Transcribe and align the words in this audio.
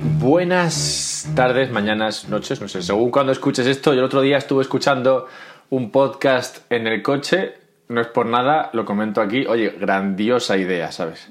Buenas 0.00 1.28
tardes, 1.34 1.70
mañanas, 1.72 2.28
noches, 2.28 2.60
no 2.60 2.68
sé, 2.68 2.82
según 2.82 3.10
cuando 3.10 3.32
escuches 3.32 3.66
esto. 3.66 3.92
Yo 3.92 4.00
el 4.00 4.04
otro 4.04 4.20
día 4.20 4.36
estuve 4.36 4.62
escuchando 4.62 5.26
un 5.70 5.90
podcast 5.90 6.70
en 6.70 6.86
el 6.86 7.02
coche, 7.02 7.54
no 7.88 8.00
es 8.00 8.06
por 8.06 8.26
nada, 8.26 8.70
lo 8.74 8.84
comento 8.84 9.20
aquí. 9.20 9.44
Oye, 9.46 9.70
grandiosa 9.70 10.56
idea, 10.56 10.92
¿sabes? 10.92 11.30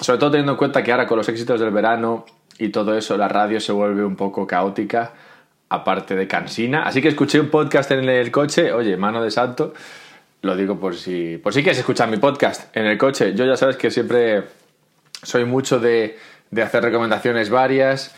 Sobre 0.00 0.18
todo 0.18 0.30
teniendo 0.30 0.52
en 0.52 0.58
cuenta 0.58 0.82
que 0.82 0.92
ahora 0.92 1.06
con 1.06 1.18
los 1.18 1.28
éxitos 1.28 1.60
del 1.60 1.70
verano 1.72 2.24
y 2.58 2.70
todo 2.70 2.96
eso, 2.96 3.16
la 3.16 3.28
radio 3.28 3.60
se 3.60 3.72
vuelve 3.72 4.04
un 4.04 4.16
poco 4.16 4.46
caótica, 4.46 5.12
aparte 5.68 6.14
de 6.14 6.26
cansina. 6.26 6.84
Así 6.84 7.02
que 7.02 7.08
escuché 7.08 7.38
un 7.38 7.48
podcast 7.48 7.90
en 7.90 8.08
el 8.08 8.30
coche, 8.30 8.72
oye, 8.72 8.96
mano 8.96 9.22
de 9.22 9.30
santo. 9.30 9.74
Lo 10.42 10.56
digo 10.56 10.80
por 10.80 10.94
si, 10.94 11.36
por 11.36 11.52
si 11.52 11.62
quieres 11.62 11.78
escuchar 11.78 12.08
mi 12.08 12.16
podcast 12.16 12.74
en 12.74 12.86
el 12.86 12.96
coche. 12.96 13.34
Yo 13.34 13.44
ya 13.44 13.56
sabes 13.56 13.76
que 13.76 13.90
siempre 13.90 14.44
soy 15.22 15.44
mucho 15.44 15.78
de 15.78 16.16
de 16.50 16.62
hacer 16.62 16.82
recomendaciones 16.82 17.50
varias. 17.50 18.14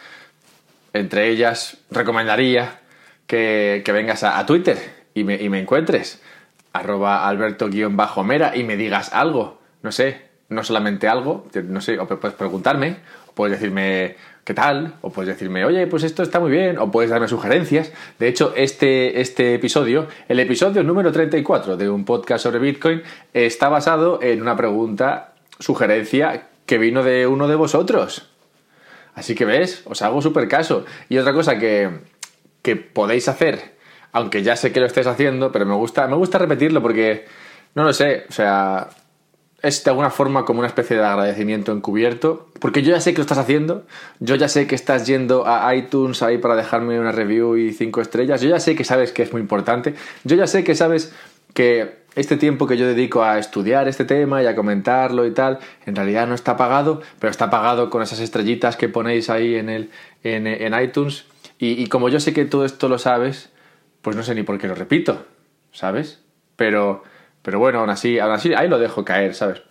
Entre 0.93 1.29
ellas, 1.29 1.79
recomendaría 1.91 2.81
que, 3.27 3.83
vengas 3.93 4.25
a, 4.25 4.45
Twitter 4.47 4.79
y 5.15 5.25
me, 5.25 5.37
y 5.37 5.49
me 5.49 5.61
encuentres. 5.61 6.23
Arroba 6.73 7.29
alberto-mera 7.29 8.57
y 8.57 8.65
me 8.65 8.77
digas 8.77 9.13
algo. 9.13 9.61
No 9.83 9.93
sé, 9.93 10.23
no 10.53 10.65
solamente 10.65 11.09
algo, 11.09 11.47
no 11.65 11.81
sé, 11.81 11.99
o 11.99 12.07
puedes 12.07 12.37
preguntarme, 12.37 12.99
o 13.29 13.33
puedes 13.33 13.59
decirme 13.59 14.17
qué 14.45 14.55
tal, 14.55 14.95
o 15.01 15.11
puedes 15.11 15.29
decirme, 15.29 15.65
oye, 15.65 15.87
pues 15.87 16.03
esto 16.03 16.23
está 16.23 16.41
muy 16.41 16.51
bien, 16.51 16.79
o 16.79 16.91
puedes 16.91 17.11
darme 17.11 17.29
sugerencias. 17.29 17.93
De 18.19 18.29
hecho, 18.29 18.53
este, 18.57 19.21
este 19.21 19.55
episodio, 19.55 20.09
el 20.29 20.41
episodio 20.41 20.83
número 20.83 21.13
34 21.13 21.77
de 21.77 21.89
un 21.89 22.05
podcast 22.05 22.43
sobre 22.43 22.59
Bitcoin, 22.59 23.03
está 23.33 23.69
basado 23.69 24.21
en 24.23 24.43
una 24.43 24.57
pregunta, 24.57 25.33
sugerencia 25.59 26.49
que 26.67 26.79
vino 26.79 27.03
de 27.03 27.27
uno 27.27 27.49
de 27.49 27.55
vosotros. 27.55 28.29
Así 29.15 29.35
que 29.35 29.45
ves, 29.45 29.83
os 29.85 30.03
hago 30.03 30.23
súper 30.23 30.49
caso. 30.49 30.85
Y 31.09 31.19
otra 31.19 31.33
cosa 31.33 31.59
que, 31.59 31.91
que 32.63 32.77
podéis 32.77 33.29
hacer, 33.29 33.77
aunque 34.13 34.43
ya 34.43 34.57
sé 34.57 34.73
que 34.73 34.81
lo 34.81 34.87
estés 34.87 35.07
haciendo, 35.07 35.53
pero 35.53 35.67
me 35.67 35.75
gusta, 35.75 36.07
me 36.07 36.17
gusta 36.17 36.39
repetirlo 36.39 36.83
porque, 36.83 37.27
no 37.75 37.85
lo 37.85 37.93
sé, 37.93 38.25
o 38.29 38.33
sea, 38.33 38.89
es 39.63 39.85
de 39.85 39.91
alguna 39.91 40.11
forma 40.11 40.45
como 40.45 40.59
una 40.59 40.69
especie 40.69 40.97
de 40.97 41.05
agradecimiento 41.05 41.73
encubierto, 41.73 42.49
porque 42.61 42.83
yo 42.83 42.91
ya 42.91 43.01
sé 43.01 43.13
que 43.13 43.19
lo 43.19 43.23
estás 43.23 43.39
haciendo, 43.39 43.87
yo 44.19 44.35
ya 44.35 44.49
sé 44.49 44.67
que 44.67 44.75
estás 44.75 45.07
yendo 45.07 45.47
a 45.47 45.75
iTunes 45.75 46.23
ahí 46.23 46.39
para 46.39 46.57
dejarme 46.57 46.99
una 46.99 47.13
review 47.13 47.57
y 47.57 47.73
cinco 47.73 48.01
estrellas, 48.01 48.41
yo 48.41 48.49
ya 48.49 48.59
sé 48.59 48.75
que 48.75 48.85
sabes 48.85 49.13
que 49.13 49.23
es 49.23 49.33
muy 49.33 49.41
importante, 49.41 49.95
yo 50.25 50.37
ya 50.37 50.47
sé 50.47 50.65
que 50.65 50.75
sabes 50.75 51.15
que 51.55 52.02
este 52.15 52.37
tiempo 52.37 52.67
que 52.67 52.77
yo 52.77 52.87
dedico 52.87 53.23
a 53.23 53.39
estudiar 53.39 53.89
este 53.89 54.05
tema 54.05 54.43
y 54.43 54.47
a 54.47 54.55
comentarlo 54.55 55.27
y 55.27 55.33
tal, 55.33 55.59
en 55.87 55.97
realidad 55.97 56.27
no 56.27 56.35
está 56.35 56.57
pagado, 56.57 57.01
pero 57.19 57.31
está 57.31 57.51
pagado 57.51 57.91
con 57.91 58.03
esas 58.03 58.21
estrellitas 58.21 58.77
que 58.77 58.89
ponéis 58.89 59.31
ahí 59.31 59.55
en, 59.57 59.69
el, 59.69 59.91
en, 60.23 60.81
iTunes. 60.81 61.25
Y, 61.59 61.87
como 61.87 62.09
yo 62.09 62.21
sé 62.21 62.33
que 62.33 62.45
todo 62.45 62.65
esto 62.65 62.89
lo 62.89 62.99
sabes, 62.99 63.51
pues 64.03 64.17
no 64.17 64.23
sé 64.23 64.35
ni 64.35 64.43
por 64.43 64.59
qué 64.59 64.67
lo 64.67 64.75
repito, 64.75 65.25
¿sabes? 65.71 66.21
Pero, 66.57 67.05
pero 67.43 67.59
bueno, 67.59 67.81
aún 67.81 67.91
así, 67.91 68.19
aún 68.19 68.33
así, 68.33 68.53
ahí 68.53 68.69
lo 68.69 68.79
dejo 68.79 69.05
caer, 69.05 69.35
¿sabes? 69.35 69.63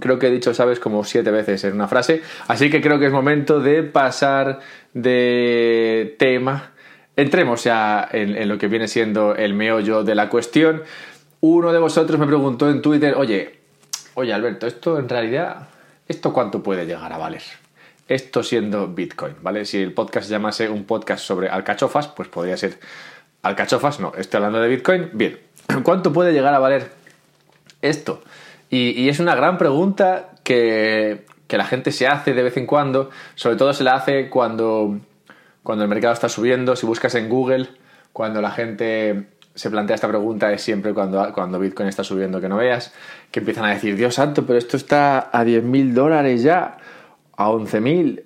Creo 0.00 0.18
que 0.18 0.26
he 0.26 0.30
dicho, 0.30 0.52
¿sabes? 0.54 0.80
Como 0.80 1.04
siete 1.04 1.30
veces 1.30 1.62
en 1.62 1.74
una 1.74 1.86
frase. 1.86 2.22
Así 2.48 2.68
que 2.68 2.80
creo 2.80 2.98
que 2.98 3.06
es 3.06 3.12
momento 3.12 3.60
de 3.60 3.84
pasar 3.84 4.58
de 4.92 6.16
tema 6.18 6.73
Entremos 7.16 7.62
ya 7.62 8.08
en, 8.10 8.48
lo 8.48 8.58
que 8.58 8.66
viene 8.66 8.88
siendo 8.88 9.36
el 9.36 9.54
meollo 9.54 10.02
de 10.02 10.14
la 10.14 10.28
cuestión. 10.28 10.82
Uno 11.40 11.72
de 11.72 11.78
vosotros 11.78 12.18
me 12.18 12.26
preguntó 12.26 12.68
en 12.68 12.82
Twitter, 12.82 13.14
oye, 13.16 13.60
oye 14.14 14.32
Alberto, 14.32 14.66
esto 14.66 14.98
en 14.98 15.08
realidad, 15.08 15.68
¿esto 16.08 16.32
cuánto 16.32 16.62
puede 16.62 16.86
llegar 16.86 17.12
a 17.12 17.18
valer? 17.18 17.42
Esto 18.08 18.42
siendo 18.42 18.88
Bitcoin, 18.88 19.36
¿vale? 19.42 19.64
Si 19.64 19.80
el 19.80 19.92
podcast 19.92 20.26
se 20.26 20.32
llamase 20.32 20.68
un 20.68 20.84
podcast 20.84 21.24
sobre 21.24 21.48
alcachofas, 21.48 22.08
pues 22.08 22.28
podría 22.28 22.56
ser 22.56 22.80
alcachofas, 23.42 24.00
no, 24.00 24.12
estoy 24.16 24.38
hablando 24.38 24.60
de 24.60 24.68
Bitcoin. 24.68 25.10
Bien, 25.12 25.38
¿cuánto 25.84 26.12
puede 26.12 26.32
llegar 26.32 26.54
a 26.54 26.58
valer 26.58 26.90
esto? 27.80 28.22
Y, 28.70 29.08
es 29.08 29.20
una 29.20 29.36
gran 29.36 29.56
pregunta 29.56 30.30
que, 30.42 31.26
que 31.46 31.58
la 31.58 31.64
gente 31.64 31.92
se 31.92 32.08
hace 32.08 32.34
de 32.34 32.42
vez 32.42 32.56
en 32.56 32.66
cuando, 32.66 33.10
sobre 33.36 33.54
todo 33.54 33.72
se 33.72 33.84
la 33.84 33.94
hace 33.94 34.28
cuando 34.28 34.98
cuando 35.64 35.82
el 35.82 35.90
mercado 35.90 36.14
está 36.14 36.28
subiendo, 36.28 36.76
si 36.76 36.86
buscas 36.86 37.16
en 37.16 37.28
Google, 37.28 37.68
cuando 38.12 38.40
la 38.40 38.52
gente 38.52 39.26
se 39.54 39.70
plantea 39.70 39.94
esta 39.94 40.08
pregunta 40.08 40.52
es 40.52 40.62
siempre 40.62 40.92
cuando, 40.92 41.58
Bitcoin 41.58 41.88
está 41.88 42.04
subiendo 42.04 42.40
que 42.40 42.48
no 42.48 42.56
veas, 42.56 42.92
que 43.30 43.40
empiezan 43.40 43.64
a 43.64 43.70
decir, 43.70 43.96
Dios 43.96 44.14
santo, 44.14 44.46
pero 44.46 44.58
esto 44.58 44.76
está 44.76 45.30
a 45.32 45.44
10.000 45.44 45.92
dólares 45.92 46.42
ya, 46.42 46.76
a 47.36 47.48
11.000, 47.48 48.24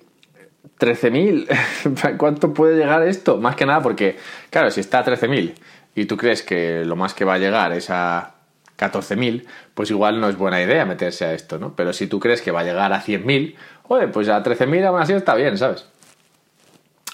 13.000, 0.79 2.17
¿cuánto 2.17 2.53
puede 2.53 2.77
llegar 2.77 3.03
esto? 3.03 3.37
Más 3.37 3.55
que 3.55 3.65
nada 3.65 3.81
porque, 3.81 4.17
claro, 4.49 4.69
si 4.69 4.81
está 4.81 4.99
a 4.99 5.05
13.000 5.05 5.53
y 5.95 6.05
tú 6.05 6.17
crees 6.17 6.43
que 6.43 6.83
lo 6.83 6.95
más 6.95 7.13
que 7.13 7.25
va 7.25 7.35
a 7.35 7.37
llegar 7.37 7.71
es 7.71 7.89
a 7.89 8.35
14.000, 8.77 9.45
pues 9.73 9.91
igual 9.91 10.19
no 10.19 10.29
es 10.29 10.37
buena 10.37 10.61
idea 10.61 10.85
meterse 10.85 11.25
a 11.25 11.33
esto, 11.33 11.57
¿no? 11.57 11.73
Pero 11.75 11.93
si 11.93 12.07
tú 12.07 12.19
crees 12.19 12.41
que 12.41 12.51
va 12.51 12.61
a 12.61 12.63
llegar 12.63 12.91
a 12.91 13.01
100.000, 13.01 13.55
oye, 13.87 14.07
pues 14.07 14.27
a 14.29 14.43
13.000 14.43 14.85
aún 14.85 14.99
así 14.99 15.13
está 15.13 15.35
bien, 15.35 15.57
¿sabes? 15.57 15.85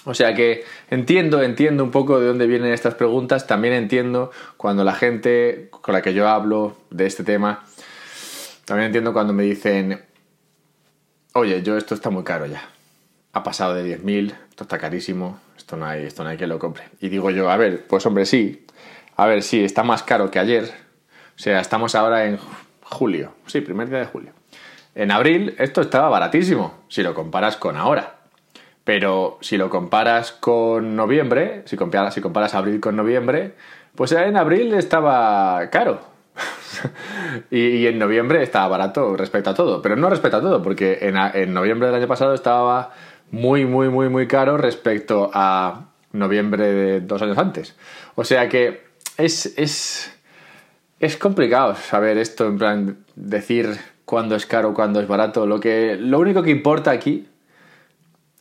O 0.06 0.14
sea 0.14 0.34
que 0.34 0.64
entiendo, 0.88 1.42
entiendo 1.42 1.82
un 1.82 1.90
poco 1.90 2.20
de 2.20 2.28
dónde 2.28 2.46
vienen 2.46 2.72
estas 2.72 2.94
preguntas, 2.94 3.48
también 3.48 3.74
entiendo 3.74 4.30
cuando 4.56 4.84
la 4.84 4.94
gente 4.94 5.68
con 5.72 5.92
la 5.92 6.00
que 6.00 6.14
yo 6.14 6.28
hablo 6.28 6.76
de 6.90 7.06
este 7.06 7.24
tema, 7.24 7.64
también 8.64 8.86
entiendo 8.86 9.12
cuando 9.12 9.32
me 9.32 9.42
dicen, 9.42 10.00
oye, 11.32 11.60
yo 11.64 11.76
esto 11.76 11.96
está 11.96 12.10
muy 12.10 12.22
caro 12.22 12.46
ya, 12.46 12.62
ha 13.32 13.42
pasado 13.42 13.74
de 13.74 13.98
10.000, 13.98 14.32
esto 14.48 14.62
está 14.62 14.78
carísimo, 14.78 15.40
esto 15.56 15.76
no, 15.76 15.86
hay, 15.86 16.04
esto 16.04 16.22
no 16.22 16.30
hay 16.30 16.36
que 16.36 16.46
lo 16.46 16.60
compre. 16.60 16.84
Y 17.00 17.08
digo 17.08 17.32
yo, 17.32 17.50
a 17.50 17.56
ver, 17.56 17.84
pues 17.88 18.06
hombre, 18.06 18.26
sí, 18.26 18.64
a 19.16 19.26
ver, 19.26 19.42
sí, 19.42 19.64
está 19.64 19.82
más 19.82 20.04
caro 20.04 20.30
que 20.30 20.38
ayer, 20.38 20.72
o 21.34 21.38
sea, 21.38 21.58
estamos 21.58 21.96
ahora 21.96 22.26
en 22.26 22.38
julio, 22.84 23.34
sí, 23.46 23.60
primer 23.60 23.88
día 23.88 23.98
de 23.98 24.06
julio. 24.06 24.30
En 24.94 25.10
abril 25.10 25.56
esto 25.58 25.80
estaba 25.80 26.08
baratísimo, 26.08 26.84
si 26.88 27.02
lo 27.02 27.12
comparas 27.12 27.56
con 27.56 27.76
ahora. 27.76 28.15
Pero 28.86 29.38
si 29.40 29.56
lo 29.56 29.68
comparas 29.68 30.30
con 30.30 30.94
noviembre, 30.94 31.62
si 31.64 31.76
comparas, 31.76 32.54
abril 32.54 32.78
con 32.78 32.94
noviembre, 32.94 33.54
pues 33.96 34.12
en 34.12 34.36
abril 34.36 34.72
estaba 34.74 35.68
caro. 35.70 36.02
y, 37.50 37.84
en 37.88 37.98
noviembre 37.98 38.44
estaba 38.44 38.68
barato 38.68 39.16
respecto 39.16 39.50
a 39.50 39.54
todo. 39.54 39.82
Pero 39.82 39.96
no 39.96 40.08
respecto 40.08 40.36
a 40.36 40.40
todo, 40.40 40.62
porque 40.62 40.98
en, 41.00 41.16
en 41.16 41.52
noviembre 41.52 41.88
del 41.88 41.96
año 41.96 42.06
pasado 42.06 42.32
estaba 42.32 42.92
muy, 43.32 43.64
muy, 43.64 43.88
muy, 43.88 44.08
muy 44.08 44.28
caro 44.28 44.56
respecto 44.56 45.32
a 45.34 45.86
noviembre 46.12 46.72
de 46.72 47.00
dos 47.00 47.20
años 47.22 47.38
antes. 47.38 47.74
O 48.14 48.22
sea 48.22 48.48
que 48.48 48.84
es, 49.18 49.52
es, 49.58 50.16
es 51.00 51.16
complicado 51.16 51.74
saber 51.74 52.18
esto, 52.18 52.46
en 52.46 52.58
plan, 52.58 52.98
decir 53.16 53.80
cuándo 54.04 54.36
es 54.36 54.46
caro, 54.46 54.74
cuándo 54.74 55.00
es 55.00 55.08
barato. 55.08 55.44
Lo, 55.44 55.58
que, 55.58 55.96
lo 55.98 56.20
único 56.20 56.44
que 56.44 56.50
importa 56.50 56.92
aquí 56.92 57.26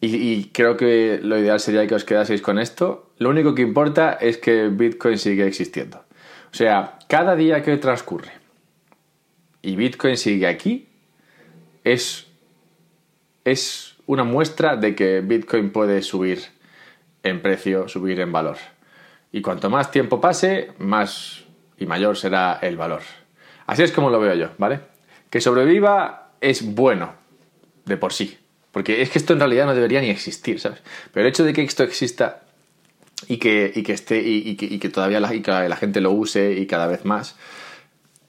y, 0.05 0.51
creo 0.53 0.77
que 0.77 1.19
lo 1.21 1.37
ideal 1.37 1.59
sería 1.59 1.87
que 1.87 1.95
os 1.95 2.03
quedaseis 2.03 2.41
con 2.41 2.59
esto. 2.59 3.11
Lo 3.17 3.29
único 3.29 3.55
que 3.55 3.61
importa 3.61 4.13
es 4.13 4.37
que 4.37 4.67
Bitcoin 4.69 5.17
sigue 5.17 5.47
existiendo. 5.47 5.99
O 6.51 6.55
sea, 6.55 6.99
cada 7.07 7.35
día 7.35 7.61
que 7.61 7.77
transcurre 7.77 8.31
y 9.61 9.75
Bitcoin 9.75 10.17
sigue 10.17 10.47
aquí, 10.47 10.89
es, 11.83 12.27
es 13.43 13.95
una 14.05 14.23
muestra 14.23 14.75
de 14.75 14.95
que 14.95 15.21
Bitcoin 15.21 15.71
puede 15.71 16.01
subir 16.01 16.39
en 17.23 17.41
precio, 17.41 17.87
subir 17.87 18.19
en 18.19 18.31
valor. 18.31 18.57
Y 19.31 19.41
cuanto 19.41 19.69
más 19.69 19.91
tiempo 19.91 20.21
pase, 20.21 20.71
más 20.77 21.45
y 21.77 21.85
mayor 21.85 22.15
será 22.15 22.59
el 22.61 22.77
valor. 22.77 23.01
Así 23.65 23.83
es 23.83 23.91
como 23.91 24.09
lo 24.09 24.19
veo 24.19 24.35
yo, 24.35 24.49
¿vale? 24.57 24.79
Que 25.29 25.41
sobreviva 25.41 26.31
es 26.41 26.75
bueno 26.75 27.13
de 27.85 27.97
por 27.97 28.13
sí. 28.13 28.37
Porque 28.75 29.01
es 29.01 29.09
que 29.09 29.19
esto 29.19 29.31
en 29.31 29.39
realidad 29.39 29.67
no 29.67 29.73
debería 29.73 30.01
ni 30.01 30.09
existir, 30.09 30.59
¿sabes? 30.59 30.79
Pero 31.13 31.25
el 31.25 31.29
hecho 31.29 31.45
de 31.45 31.53
que 31.53 31.61
esto 31.61 31.83
exista 31.83 32.41
y 33.25 33.37
que, 33.37 33.71
que 33.85 33.93
esté 33.93 34.21
y, 34.21 34.57
que, 34.57 34.89
todavía 34.89 35.21
la, 35.21 35.31
la 35.69 35.75
gente 35.77 36.01
lo 36.01 36.11
use 36.11 36.51
y 36.51 36.67
cada 36.67 36.85
vez 36.85 37.05
más, 37.05 37.37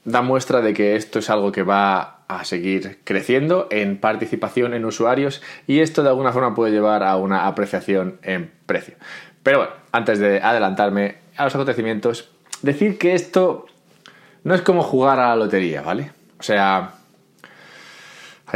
da 0.05 0.23
muestra 0.23 0.61
de 0.61 0.73
que 0.73 0.95
esto 0.95 1.19
es 1.19 1.31
algo 1.31 1.51
que 1.51 1.65
va 1.65 2.21
a 2.29 2.45
seguir 2.45 3.01
creciendo 3.03 3.67
en 3.73 3.99
participación 3.99 4.73
en 4.73 4.85
usuarios 4.85 5.43
y 5.67 5.81
esto 5.81 6.05
de 6.05 6.11
alguna 6.11 6.31
forma 6.31 6.55
puede 6.55 6.71
llevar 6.71 7.03
a 7.03 7.17
una 7.17 7.49
apreciación 7.49 8.21
en 8.23 8.53
precio. 8.67 8.95
Pero 9.43 9.59
bueno, 9.59 9.73
antes 9.91 10.21
de 10.21 10.41
adelantarme 10.41 11.17
a 11.37 11.43
los 11.43 11.57
acontecimientos, 11.57 12.31
decir 12.63 12.99
que 12.99 13.15
esto 13.15 13.67
no 14.45 14.55
es 14.55 14.63
como 14.63 14.85
jugar 14.85 15.19
a 15.19 15.31
la 15.31 15.35
lotería, 15.35 15.83
¿vale? 15.83 16.13
O 16.39 16.45
sea, 16.45 16.96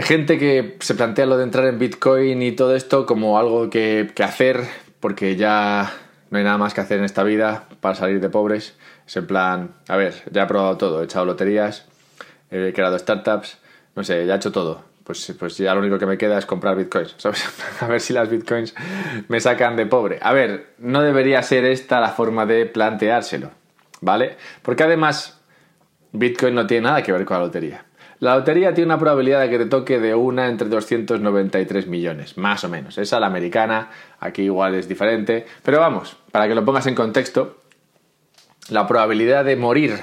hay 0.01 0.07
gente 0.07 0.39
que 0.39 0.79
se 0.81 0.95
plantea 0.95 1.27
lo 1.27 1.37
de 1.37 1.45
entrar 1.45 1.67
en 1.67 1.79
Bitcoin 1.79 2.41
y 2.41 2.53
todo 2.53 2.75
esto 2.75 3.05
como 3.05 3.39
algo 3.39 3.69
que, 3.69 4.11
hacer 4.25 4.63
porque 4.99 5.37
ya 5.37 5.93
no 6.31 6.39
hay 6.39 6.45
nada 6.45 6.57
más 6.57 6.73
que 6.73 6.81
hacer 6.81 7.01
en 7.01 7.05
esta 7.05 7.23
vida 7.23 7.67
para 7.83 7.95
salir 7.95 8.19
de 8.19 8.31
pobres. 8.31 8.79
Es 9.07 9.17
en 9.17 9.27
plan, 9.27 9.75
a 9.89 9.99
ver, 9.99 10.15
ya 10.31 10.45
he 10.45 10.47
probado 10.47 10.79
todo, 10.79 11.03
he 11.03 11.05
echado 11.05 11.27
loterías, 11.27 11.85
he 12.51 12.73
creado 12.73 12.99
startups, 12.99 13.59
no 13.95 14.03
sé, 14.03 14.25
ya 14.25 14.33
he 14.33 14.37
hecho 14.39 14.53
todo. 14.53 14.85
pues, 15.05 15.35
pues 15.39 15.59
ya 15.59 15.75
lo 15.75 15.81
único 15.81 15.99
que 15.99 16.07
me 16.07 16.17
queda 16.17 16.39
es 16.39 16.47
comprar 16.47 16.77
bitcoins, 16.77 17.15
¿sabes? 17.19 17.45
A 17.83 17.87
ver 17.87 18.01
si 18.01 18.15
las 18.15 18.31
bitcoins 18.31 18.75
me 19.29 19.39
sacan 19.39 19.77
de 19.77 19.85
pobre. 19.85 20.19
A 20.23 20.33
ver, 20.33 20.69
no 20.79 21.03
debería 21.03 21.43
ser 21.43 21.67
esta 21.67 22.01
la 22.01 22.09
forma 22.09 22.47
de 22.47 22.65
planteárselo, 22.65 23.51
¿vale? 24.01 24.39
Porque 24.63 24.83
además, 24.83 25.43
bitcoin 26.13 26.55
no 26.55 26.67
tiene 26.67 26.85
nada 26.85 27.03
que 27.03 27.13
ver 27.13 27.27
con 27.27 27.37
la 27.37 27.45
lotería. 27.45 27.85
La 28.21 28.37
lotería 28.37 28.75
tiene 28.75 28.89
una 28.89 28.99
probabilidad 28.99 29.41
de 29.41 29.49
que 29.49 29.59
te 29.59 29.65
toque 29.65 29.99
de 29.99 30.15
una 30.15 30.49
entre 30.49 30.69
293 30.69 31.87
millones, 31.87 32.37
más 32.37 32.63
o 32.65 32.69
menos. 32.69 32.99
Esa 32.99 33.19
la 33.19 33.27
americana, 33.27 33.91
aquí 34.21 34.43
igual 34.43 34.75
es 34.75 34.87
diferente. 34.87 35.47
Pero 35.63 35.81
vamos, 35.81 36.19
para 36.31 36.47
que 36.47 36.55
lo 36.55 36.63
pongas 36.63 36.87
en 36.87 36.95
contexto, 36.95 37.63
la 38.69 38.87
probabilidad 38.87 39.47
de 39.47 39.57
morir 39.57 39.99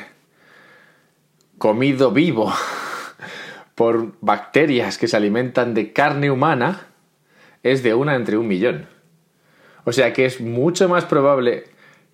comido 1.59 2.11
vivo 2.11 2.51
por 3.75 4.13
bacterias 4.21 4.97
que 4.97 5.07
se 5.07 5.15
alimentan 5.15 5.75
de 5.75 5.93
carne 5.93 6.31
humana 6.31 6.87
es 7.61 7.83
de 7.83 7.93
una 7.93 8.15
entre 8.15 8.37
un 8.37 8.47
millón. 8.47 8.87
O 9.83 9.91
sea 9.91 10.11
que 10.13 10.25
es 10.25 10.41
mucho 10.41 10.89
más 10.89 11.05
probable 11.05 11.65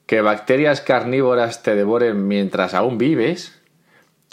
que 0.06 0.20
bacterias 0.20 0.82
carnívoras 0.82 1.64
te 1.64 1.76
devoren 1.76 2.28
mientras 2.28 2.74
aún 2.74 2.98
vives 2.98 3.63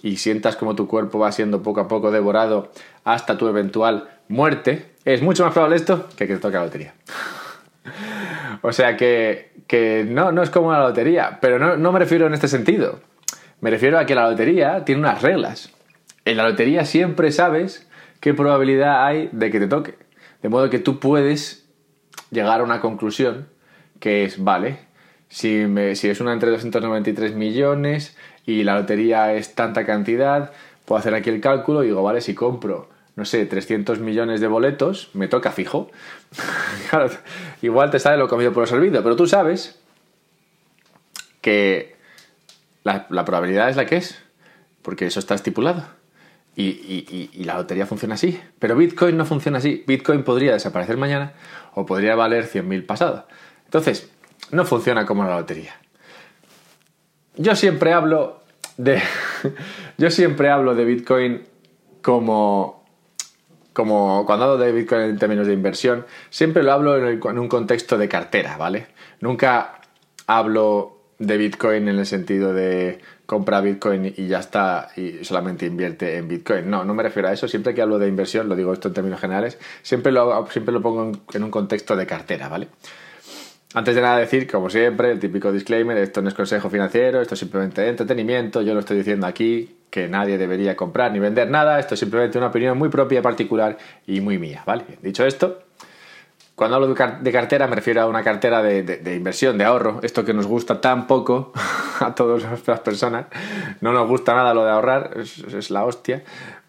y 0.02 0.16
sientas 0.16 0.56
como 0.56 0.74
tu 0.74 0.86
cuerpo 0.86 1.18
va 1.18 1.32
siendo 1.32 1.62
poco 1.62 1.80
a 1.80 1.88
poco 1.88 2.10
devorado 2.10 2.72
hasta 3.04 3.38
tu 3.38 3.48
eventual 3.48 4.08
muerte, 4.28 4.90
es 5.04 5.22
mucho 5.22 5.44
más 5.44 5.52
probable 5.52 5.76
esto 5.76 6.08
que 6.16 6.26
que 6.26 6.34
te 6.34 6.40
toque 6.40 6.56
la 6.56 6.64
lotería. 6.64 6.94
o 8.62 8.72
sea 8.72 8.96
que, 8.96 9.52
que, 9.66 10.06
no, 10.08 10.32
no 10.32 10.42
es 10.42 10.50
como 10.50 10.72
la 10.72 10.80
lotería, 10.80 11.38
pero 11.40 11.58
no, 11.58 11.76
no 11.76 11.92
me 11.92 11.98
refiero 11.98 12.26
en 12.26 12.34
este 12.34 12.48
sentido. 12.48 13.00
Me 13.60 13.70
refiero 13.70 13.98
a 13.98 14.06
que 14.06 14.14
la 14.14 14.28
lotería 14.30 14.84
tiene 14.84 15.02
unas 15.02 15.22
reglas. 15.22 15.70
En 16.24 16.36
la 16.36 16.48
lotería 16.48 16.84
siempre 16.84 17.32
sabes 17.32 17.88
qué 18.20 18.34
probabilidad 18.34 19.04
hay 19.04 19.28
de 19.32 19.50
que 19.50 19.60
te 19.60 19.66
toque. 19.66 19.96
De 20.42 20.48
modo 20.48 20.70
que 20.70 20.78
tú 20.78 20.98
puedes 21.00 21.68
llegar 22.30 22.60
a 22.60 22.64
una 22.64 22.80
conclusión 22.80 23.48
que 23.98 24.24
es, 24.24 24.42
vale, 24.42 24.78
si, 25.28 25.64
si 25.94 26.08
es 26.08 26.20
una 26.20 26.32
entre 26.32 26.50
293 26.50 27.34
millones 27.34 28.16
y 28.46 28.64
la 28.64 28.74
lotería 28.74 29.34
es 29.34 29.54
tanta 29.54 29.84
cantidad, 29.84 30.52
puedo 30.84 30.98
hacer 30.98 31.14
aquí 31.14 31.30
el 31.30 31.40
cálculo 31.40 31.82
y 31.82 31.88
digo, 31.88 32.02
vale, 32.02 32.20
si 32.20 32.34
compro, 32.34 32.88
no 33.16 33.24
sé, 33.24 33.46
300 33.46 34.00
millones 34.00 34.40
de 34.40 34.48
boletos, 34.48 35.10
me 35.14 35.28
toca 35.28 35.52
fijo. 35.52 35.90
igual 37.62 37.90
te 37.90 37.98
sale 37.98 38.16
lo 38.16 38.28
comido 38.28 38.52
por 38.52 38.62
lo 38.62 38.66
servido, 38.66 39.02
pero 39.02 39.16
tú 39.16 39.26
sabes 39.26 39.80
que 41.40 41.96
la, 42.84 43.06
probabilidad 43.24 43.68
es 43.68 43.76
la 43.76 43.86
que 43.86 43.96
es, 43.96 44.18
porque 44.82 45.06
eso 45.06 45.20
está 45.20 45.34
estipulado. 45.34 45.84
Y, 46.56 47.30
la 47.44 47.56
lotería 47.56 47.86
funciona 47.86 48.16
así. 48.16 48.38
Pero 48.58 48.76
Bitcoin 48.76 49.16
no 49.16 49.24
funciona 49.24 49.58
así. 49.58 49.82
Bitcoin 49.86 50.24
podría 50.24 50.52
desaparecer 50.52 50.98
mañana 50.98 51.32
o 51.74 51.86
podría 51.86 52.16
valer 52.16 52.46
100.000 52.46 52.84
pasado. 52.84 53.26
Entonces, 53.64 54.10
no 54.50 54.64
funciona 54.66 55.06
como 55.06 55.24
la 55.24 55.36
lotería. 55.36 55.74
Yo 57.36 57.56
siempre 57.56 57.92
hablo 57.92 58.40
de. 58.76 59.02
yo 59.98 60.10
siempre 60.10 60.50
hablo 60.50 60.74
de 60.74 60.84
Bitcoin 60.84 61.42
como. 62.02 62.80
Como 63.72 64.26
cuando 64.26 64.46
hablo 64.46 64.58
de 64.58 64.72
Bitcoin 64.72 65.02
en 65.02 65.18
términos 65.18 65.46
de 65.46 65.52
inversión, 65.52 66.04
siempre 66.28 66.64
lo 66.64 66.72
hablo 66.72 67.08
en, 67.08 67.38
un 67.38 67.48
contexto 67.48 67.96
de 67.98 68.08
cartera, 68.08 68.56
¿vale? 68.56 68.88
Nunca 69.20 69.80
hablo 70.26 70.98
de 71.20 71.36
Bitcoin 71.36 71.86
en 71.86 71.98
el 72.00 72.06
sentido 72.06 72.52
de 72.52 73.00
compra 73.26 73.60
Bitcoin 73.60 74.12
y 74.16 74.26
ya 74.26 74.40
está 74.40 74.88
y 74.96 75.24
solamente 75.24 75.64
invierte 75.64 76.16
en 76.16 76.26
Bitcoin. 76.26 76.68
No, 76.68 76.84
no 76.84 76.94
me 76.94 77.04
refiero 77.04 77.28
a 77.28 77.32
eso. 77.32 77.46
Siempre 77.46 77.74
que 77.74 77.80
hablo 77.80 78.00
de 78.00 78.08
inversión, 78.08 78.48
lo 78.48 78.56
digo 78.56 78.72
esto 78.72 78.88
en 78.88 78.94
términos 78.94 79.20
generales, 79.20 79.56
siempre 79.82 80.10
lo, 80.10 80.48
siempre 80.48 80.74
lo 80.74 80.82
pongo 80.82 81.12
en, 81.32 81.44
un 81.44 81.50
contexto 81.52 81.94
de 81.94 82.06
cartera, 82.06 82.48
¿vale? 82.48 82.66
Antes 83.72 83.94
de 83.94 84.00
nada 84.00 84.18
decir, 84.18 84.50
como 84.50 84.68
siempre, 84.68 85.12
el 85.12 85.20
típico 85.20 85.52
disclaimer, 85.52 85.96
esto 85.98 86.22
no 86.22 86.28
es 86.28 86.34
consejo 86.34 86.68
financiero, 86.68 87.20
esto 87.20 87.34
es 87.34 87.40
simplemente 87.40 87.86
entretenimiento, 87.88 88.62
yo 88.62 88.74
lo 88.74 88.80
estoy 88.80 88.96
diciendo 88.96 89.28
aquí, 89.28 89.76
que 89.90 90.08
nadie 90.08 90.38
debería 90.38 90.76
comprar 90.76 91.12
ni 91.12 91.20
vender 91.20 91.50
nada, 91.50 91.78
esto 91.78 91.94
es 91.94 92.00
simplemente 92.00 92.38
una 92.38 92.48
opinión 92.48 92.76
muy 92.76 92.88
propia, 92.88 93.22
particular 93.22 93.78
y 94.06 94.20
muy 94.20 94.38
mía, 94.38 94.64
¿vale? 94.66 94.84
Dicho 95.02 95.24
esto, 95.24 95.62
cuando 96.60 96.76
hablo 96.76 96.94
de 96.94 97.32
cartera 97.32 97.66
me 97.68 97.74
refiero 97.74 98.02
a 98.02 98.06
una 98.06 98.22
cartera 98.22 98.62
de, 98.62 99.14
inversión, 99.16 99.56
de 99.56 99.64
ahorro, 99.64 100.00
esto 100.02 100.26
que 100.26 100.34
nos 100.34 100.46
gusta 100.46 100.78
tan 100.78 101.06
poco 101.06 101.52
a 102.00 102.14
todas 102.14 102.42
las 102.66 102.80
personas. 102.80 103.28
No 103.80 103.94
nos 103.94 104.06
gusta 104.06 104.34
nada 104.34 104.52
lo 104.52 104.64
de 104.64 104.70
ahorrar, 104.70 105.16
es, 105.16 105.70
la 105.70 105.86
hostia. 105.86 106.22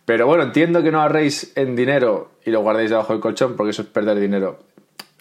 Pero 0.05 0.27
bueno, 0.27 0.43
entiendo 0.43 0.81
que 0.81 0.93
no 0.93 1.01
ahorréis 1.01 1.51
en 1.57 1.75
dinero 1.75 2.31
y 2.45 2.51
lo 2.51 2.61
guardéis 2.61 2.89
debajo 2.89 3.11
del 3.11 3.21
colchón 3.21 3.57
porque 3.57 3.71
eso 3.71 3.81
es 3.81 3.89
perder 3.89 4.17
dinero. 4.17 4.59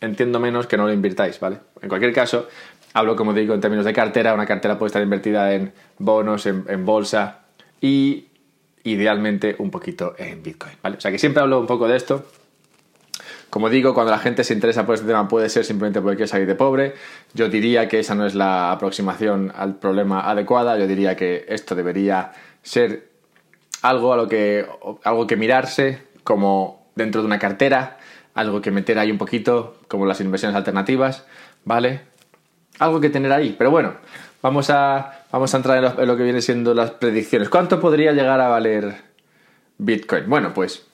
Entiendo 0.01 0.41
menos 0.41 0.67
que 0.67 0.77
no 0.77 0.87
lo 0.87 0.93
invirtáis, 0.93 1.39
¿vale? 1.41 1.59
En 1.83 1.89
cualquier 1.89 2.13
caso, 2.13 2.49
hablo 2.95 3.17
como 3.17 3.35
digo 3.35 3.55
en 3.55 3.61
términos 3.61 3.85
de 3.85 3.93
cartera. 3.93 4.35
Una 4.35 4.47
cartera 4.47 4.79
puede 4.79 4.89
estar 4.89 5.03
invertida 5.03 5.53
en 5.55 5.73
bonos, 5.99 6.47
en, 6.47 6.85
bolsa 6.85 7.41
y 7.81 8.29
idealmente 8.85 9.57
un 9.59 9.71
poquito 9.71 10.15
en 10.17 10.43
Bitcoin, 10.43 10.75
¿vale? 10.83 10.97
O 10.97 11.01
sea 11.01 11.11
que 11.11 11.19
siempre 11.19 11.43
hablo 11.43 11.61
un 11.61 11.67
poco 11.67 11.87
de 11.87 11.97
esto 11.97 12.25
como 13.51 13.69
digo, 13.69 13.95
cuando 13.95 14.13
la 14.13 14.19
gente 14.19 14.45
se 14.45 14.55
interesa 14.55 14.87
por 14.87 14.95
este 14.95 15.09
tema 15.09 15.27
puede 15.27 15.49
ser 15.49 15.65
simplemente 15.65 16.01
porque 16.01 16.17
quiere 16.17 16.29
salir 16.29 16.47
de 16.47 16.55
pobre. 16.55 16.95
Yo 17.35 17.49
diría 17.49 17.89
que 17.89 17.99
esa 17.99 18.15
no 18.15 18.25
es 18.25 18.37
la 18.37 18.71
aproximación 18.71 19.53
al 19.55 19.75
problema 19.75 20.31
adecuada. 20.31 20.79
Yo 20.79 20.87
diría 20.87 21.17
que 21.17 21.45
esto 21.49 21.75
debería 21.75 22.31
ser 22.63 23.11
algo 23.83 24.13
a 24.13 24.17
lo 24.17 24.29
que 24.29 24.67
algo 25.03 25.27
que 25.27 25.37
mirarse 25.37 26.01
como 26.23 26.93
dentro 26.95 27.23
de 27.23 27.27
una 27.27 27.41
cartera, 27.41 27.99
algo 28.35 28.61
que 28.61 28.71
meter 28.71 28.99
ahí 28.99 29.11
un 29.11 29.19
poquito, 29.19 29.77
como 29.89 30.07
las 30.07 30.21
inversiones 30.21 30.57
alternativas, 30.57 31.27
¿vale? 31.65 32.03
Algo 32.79 33.01
que 33.01 33.11
tener 33.11 33.33
ahí. 33.33 33.55
Pero 33.57 33.71
bueno, 33.71 33.95
vamos 34.43 34.71
a, 34.71 35.25
vamos 35.31 35.53
a 35.55 35.57
entrar 35.57 35.99
en 35.99 36.07
lo 36.07 36.17
que 36.17 36.23
viene 36.23 36.41
siendo 36.41 36.75
las 36.75 36.93
predicciones. 36.93 37.49
¿Cuánto 37.49 37.81
podría 37.81 38.13
llegar 38.13 38.41
a 38.41 38.49
valer 38.49 38.97
Bitcoin? 39.79 40.29
Bueno, 40.29 40.55
pues 40.55 40.87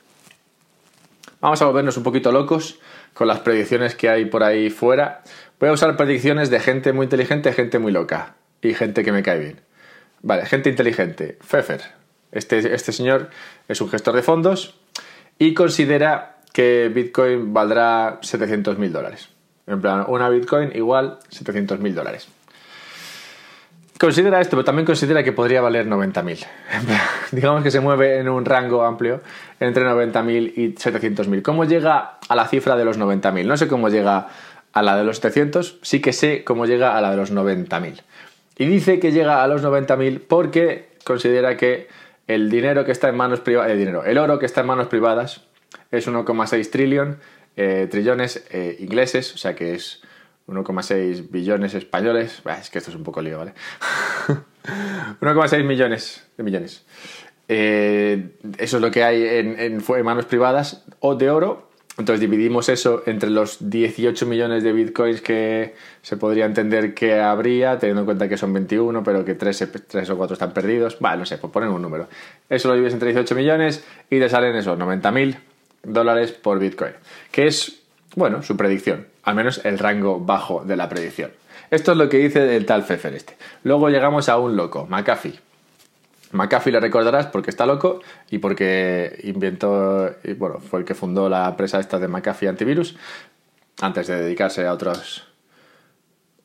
Vamos 1.40 1.60
a 1.60 1.66
volvernos 1.66 1.96
un 1.96 2.02
poquito 2.02 2.32
locos 2.32 2.80
con 3.12 3.28
las 3.28 3.40
predicciones 3.40 3.94
que 3.94 4.08
hay 4.08 4.24
por 4.24 4.42
ahí 4.42 4.70
fuera. 4.70 5.22
Voy 5.60 5.68
a 5.68 5.72
usar 5.72 5.96
predicciones 5.96 6.50
de 6.50 6.60
gente 6.60 6.92
muy 6.92 7.04
inteligente, 7.04 7.52
gente 7.52 7.78
muy 7.78 7.92
loca 7.92 8.34
y 8.62 8.74
gente 8.74 9.04
que 9.04 9.12
me 9.12 9.22
cae 9.22 9.38
bien. 9.38 9.60
Vale, 10.22 10.46
gente 10.46 10.70
inteligente. 10.70 11.38
Pfeffer. 11.46 11.82
Este, 12.32 12.74
este 12.74 12.90
señor 12.90 13.30
es 13.68 13.80
un 13.80 13.90
gestor 13.90 14.16
de 14.16 14.22
fondos 14.22 14.80
y 15.38 15.54
considera 15.54 16.35
que 16.56 16.90
Bitcoin 16.90 17.52
valdrá 17.52 18.18
700 18.22 18.78
mil 18.78 18.90
dólares. 18.90 19.28
En 19.66 19.78
plan, 19.82 20.06
una 20.08 20.30
Bitcoin 20.30 20.74
igual 20.74 21.18
700 21.28 21.80
mil 21.80 21.94
dólares. 21.94 22.28
Considera 24.00 24.40
esto, 24.40 24.52
pero 24.52 24.64
también 24.64 24.86
considera 24.86 25.22
que 25.22 25.32
podría 25.32 25.60
valer 25.60 25.86
90.000. 25.86 26.46
Digamos 27.32 27.62
que 27.62 27.70
se 27.70 27.80
mueve 27.80 28.20
en 28.20 28.30
un 28.30 28.46
rango 28.46 28.84
amplio 28.84 29.20
entre 29.60 29.84
90.000 29.84 30.52
y 30.56 30.74
700.000. 30.74 31.42
¿Cómo 31.42 31.66
llega 31.66 32.12
a 32.26 32.34
la 32.34 32.48
cifra 32.48 32.74
de 32.74 32.86
los 32.86 32.98
90.000? 32.98 33.44
No 33.44 33.58
sé 33.58 33.68
cómo 33.68 33.90
llega 33.90 34.28
a 34.72 34.82
la 34.82 34.96
de 34.96 35.04
los 35.04 35.16
700, 35.16 35.80
sí 35.82 36.00
que 36.00 36.14
sé 36.14 36.42
cómo 36.42 36.64
llega 36.64 36.96
a 36.96 37.02
la 37.02 37.10
de 37.10 37.18
los 37.18 37.34
90.000. 37.34 38.00
Y 38.56 38.64
dice 38.64 38.98
que 38.98 39.12
llega 39.12 39.42
a 39.42 39.46
los 39.46 39.62
90.000 39.62 40.22
porque 40.26 40.88
considera 41.04 41.58
que 41.58 41.88
el 42.28 42.48
dinero 42.48 42.86
que 42.86 42.92
está 42.92 43.10
en 43.10 43.16
manos 43.18 43.40
privadas, 43.40 43.72
el 43.72 44.16
oro 44.16 44.38
que 44.38 44.46
está 44.46 44.62
en 44.62 44.68
manos 44.68 44.86
privadas 44.86 45.42
es 45.90 46.08
1,6 46.08 46.70
trillón, 46.70 47.18
eh, 47.56 47.88
trillones 47.90 48.44
eh, 48.50 48.76
ingleses, 48.80 49.34
o 49.34 49.38
sea 49.38 49.54
que 49.54 49.74
es 49.74 50.02
1,6 50.48 51.30
billones 51.30 51.74
españoles. 51.74 52.42
es 52.60 52.70
que 52.70 52.78
esto 52.78 52.90
es 52.90 52.96
un 52.96 53.02
poco 53.02 53.20
lío, 53.20 53.38
¿vale? 53.38 53.54
1,6 55.20 55.64
millones 55.64 56.26
de 56.36 56.44
millones. 56.44 56.84
Eh, 57.48 58.30
eso 58.58 58.76
es 58.76 58.82
lo 58.82 58.90
que 58.90 59.04
hay 59.04 59.22
en, 59.24 59.82
manos 60.04 60.26
privadas 60.26 60.84
o 61.00 61.14
de 61.14 61.30
oro. 61.30 61.66
Entonces 61.98 62.20
dividimos 62.20 62.68
eso 62.68 63.02
entre 63.06 63.30
los 63.30 63.70
18 63.70 64.26
millones 64.26 64.62
de 64.62 64.72
bitcoins 64.74 65.22
que 65.22 65.74
se 66.02 66.18
podría 66.18 66.44
entender 66.44 66.92
que 66.92 67.18
habría, 67.20 67.78
teniendo 67.78 68.02
en 68.02 68.04
cuenta 68.04 68.28
que 68.28 68.36
son 68.36 68.52
21, 68.52 69.02
pero 69.02 69.24
que 69.24 69.34
3, 69.34 69.68
3 69.88 70.10
o 70.10 70.16
4 70.18 70.34
están 70.34 70.52
perdidos. 70.52 70.98
Vale, 71.00 71.20
no 71.20 71.24
sé, 71.24 71.38
pues 71.38 71.50
ponen 71.50 71.70
un 71.70 71.80
número. 71.80 72.06
Eso 72.50 72.68
lo 72.68 72.74
divides 72.74 72.92
entre 72.92 73.12
18 73.12 73.34
millones 73.34 73.82
y 74.10 74.18
te 74.18 74.28
salen 74.28 74.54
esos 74.56 74.76
90 74.76 75.10
mil 75.10 75.38
dólares 75.86 76.32
por 76.32 76.58
bitcoin. 76.58 76.92
Que 77.32 77.46
es, 77.46 77.80
bueno, 78.14 78.42
su 78.42 78.56
predicción 78.56 79.06
al 79.26 79.34
menos 79.34 79.60
el 79.64 79.78
rango 79.78 80.20
bajo 80.20 80.64
de 80.64 80.76
la 80.76 80.88
predicción. 80.88 81.32
Esto 81.70 81.92
es 81.92 81.98
lo 81.98 82.08
que 82.08 82.18
dice 82.18 82.56
el 82.56 82.64
tal 82.64 82.84
Pfeffer 82.84 83.12
este. 83.12 83.36
Luego 83.64 83.90
llegamos 83.90 84.28
a 84.28 84.38
un 84.38 84.56
loco, 84.56 84.86
McAfee. 84.86 85.38
McAfee 86.30 86.70
le 86.70 86.80
recordarás 86.80 87.26
porque 87.26 87.50
está 87.50 87.66
loco 87.66 88.00
y 88.30 88.38
porque 88.38 89.20
inventó, 89.24 90.14
bueno, 90.38 90.60
fue 90.60 90.80
el 90.80 90.84
que 90.84 90.94
fundó 90.94 91.28
la 91.28 91.48
empresa 91.48 91.80
esta 91.80 91.98
de 91.98 92.06
McAfee 92.06 92.48
Antivirus 92.48 92.96
antes 93.80 94.06
de 94.06 94.22
dedicarse 94.22 94.64
a 94.64 94.72
otras 94.72 95.24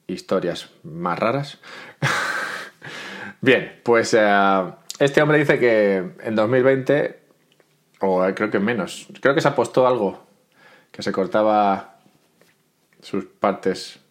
historias 0.07 0.69
más 0.83 1.19
raras. 1.19 1.59
Bien, 3.41 3.79
pues 3.83 4.15
eh, 4.15 4.63
este 4.97 5.21
hombre 5.21 5.37
dice 5.37 5.59
que 5.59 5.97
en 6.23 6.35
2020 6.35 7.20
O 8.01 8.25
eh, 8.25 8.33
creo 8.33 8.49
que 8.49 8.59
menos. 8.59 9.07
Creo 9.21 9.33
que 9.33 9.41
se 9.41 9.47
apostó 9.47 9.87
algo. 9.87 10.23
Que 10.91 11.01
se 11.01 11.11
cortaba 11.11 11.95
sus 13.01 13.25
partes 13.25 14.01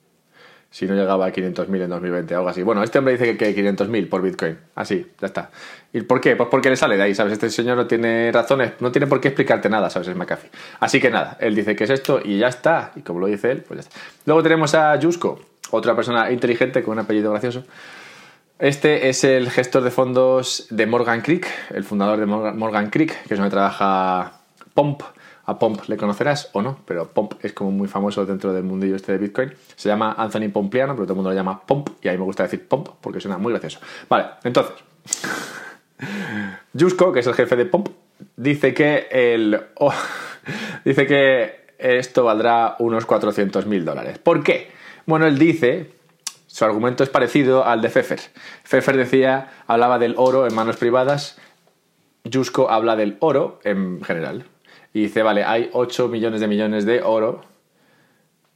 si 0.70 0.86
no 0.86 0.94
llegaba 0.94 1.26
a 1.26 1.32
500.000 1.32 1.82
en 1.82 1.90
2020, 1.90 2.34
algo 2.34 2.48
así. 2.48 2.62
Bueno, 2.62 2.82
este 2.84 2.98
hombre 2.98 3.14
dice 3.14 3.36
que, 3.36 3.52
que 3.54 3.64
500.000 3.64 4.08
por 4.08 4.22
Bitcoin. 4.22 4.56
Así, 4.76 5.04
ya 5.20 5.26
está. 5.26 5.50
¿Y 5.92 6.02
por 6.02 6.20
qué? 6.20 6.36
Pues 6.36 6.48
porque 6.48 6.70
le 6.70 6.76
sale 6.76 6.96
de 6.96 7.02
ahí, 7.02 7.14
¿sabes? 7.14 7.32
Este 7.32 7.50
señor 7.50 7.76
no 7.76 7.88
tiene 7.88 8.30
razones, 8.32 8.74
no 8.78 8.92
tiene 8.92 9.08
por 9.08 9.20
qué 9.20 9.28
explicarte 9.28 9.68
nada, 9.68 9.90
¿sabes? 9.90 10.08
Es 10.08 10.16
McAfee. 10.16 10.50
Así 10.78 11.00
que 11.00 11.10
nada, 11.10 11.36
él 11.40 11.56
dice 11.56 11.74
que 11.74 11.84
es 11.84 11.90
esto 11.90 12.20
y 12.24 12.38
ya 12.38 12.46
está. 12.46 12.92
Y 12.94 13.00
como 13.00 13.18
lo 13.18 13.26
dice 13.26 13.50
él, 13.50 13.64
pues 13.66 13.78
ya 13.78 13.88
está. 13.88 14.00
Luego 14.26 14.44
tenemos 14.44 14.72
a 14.76 14.94
Yusko, 14.96 15.40
otra 15.72 15.96
persona 15.96 16.30
inteligente 16.30 16.84
con 16.84 16.92
un 16.92 17.00
apellido 17.00 17.32
gracioso. 17.32 17.64
Este 18.60 19.08
es 19.08 19.24
el 19.24 19.50
gestor 19.50 19.82
de 19.82 19.90
fondos 19.90 20.66
de 20.68 20.86
Morgan 20.86 21.22
Creek, 21.22 21.46
el 21.70 21.82
fundador 21.82 22.20
de 22.20 22.26
Morgan 22.26 22.90
Creek, 22.90 23.24
que 23.24 23.34
es 23.34 23.40
donde 23.40 23.50
trabaja 23.50 24.34
Pomp 24.74 25.02
a 25.50 25.58
Pomp 25.58 25.88
le 25.88 25.96
conocerás 25.96 26.50
o 26.52 26.62
no, 26.62 26.78
pero 26.84 27.08
Pomp 27.08 27.34
es 27.42 27.52
como 27.52 27.70
muy 27.70 27.88
famoso 27.88 28.24
dentro 28.24 28.52
del 28.52 28.62
mundillo 28.62 28.94
este 28.94 29.12
de 29.12 29.18
Bitcoin. 29.18 29.52
Se 29.74 29.88
llama 29.88 30.14
Anthony 30.16 30.48
Pompliano, 30.52 30.94
pero 30.94 31.06
todo 31.06 31.14
el 31.14 31.16
mundo 31.16 31.30
lo 31.30 31.36
llama 31.36 31.60
Pomp 31.66 31.88
y 32.02 32.08
a 32.08 32.12
mí 32.12 32.18
me 32.18 32.24
gusta 32.24 32.44
decir 32.44 32.68
Pomp 32.68 32.88
porque 33.00 33.20
suena 33.20 33.38
muy 33.38 33.50
gracioso. 33.52 33.80
Vale, 34.08 34.26
entonces, 34.44 34.74
Jusko, 36.78 37.12
que 37.12 37.20
es 37.20 37.26
el 37.26 37.34
jefe 37.34 37.56
de 37.56 37.64
Pomp, 37.64 37.88
dice 38.36 38.74
que 38.74 39.08
el 39.10 39.60
dice 40.84 41.06
que 41.06 41.66
esto 41.78 42.24
valdrá 42.24 42.76
unos 42.78 43.06
400 43.06 43.66
mil 43.66 43.84
dólares. 43.84 44.18
¿Por 44.18 44.44
qué? 44.44 44.70
Bueno, 45.06 45.26
él 45.26 45.38
dice 45.38 45.90
su 46.50 46.64
argumento 46.64 47.04
es 47.04 47.08
parecido 47.08 47.64
al 47.64 47.80
de 47.80 47.88
Pfeffer. 47.88 48.20
Pfeffer 48.64 48.96
decía, 48.96 49.50
hablaba 49.68 50.00
del 50.00 50.14
oro 50.16 50.48
en 50.48 50.54
manos 50.54 50.76
privadas, 50.76 51.38
Jusko 52.30 52.68
habla 52.70 52.96
del 52.96 53.16
oro 53.20 53.60
en 53.62 54.02
general 54.02 54.44
y 54.92 55.02
dice, 55.02 55.22
vale, 55.22 55.44
hay 55.44 55.70
8 55.72 56.08
millones 56.08 56.40
de 56.40 56.48
millones 56.48 56.84
de 56.84 57.02
oro, 57.02 57.42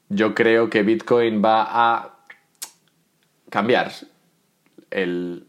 yo 0.09 0.35
creo 0.35 0.69
que 0.71 0.83
Bitcoin 0.83 1.43
va 1.43 1.67
a 1.69 2.17
cambiar 3.49 3.93
el 4.91 5.47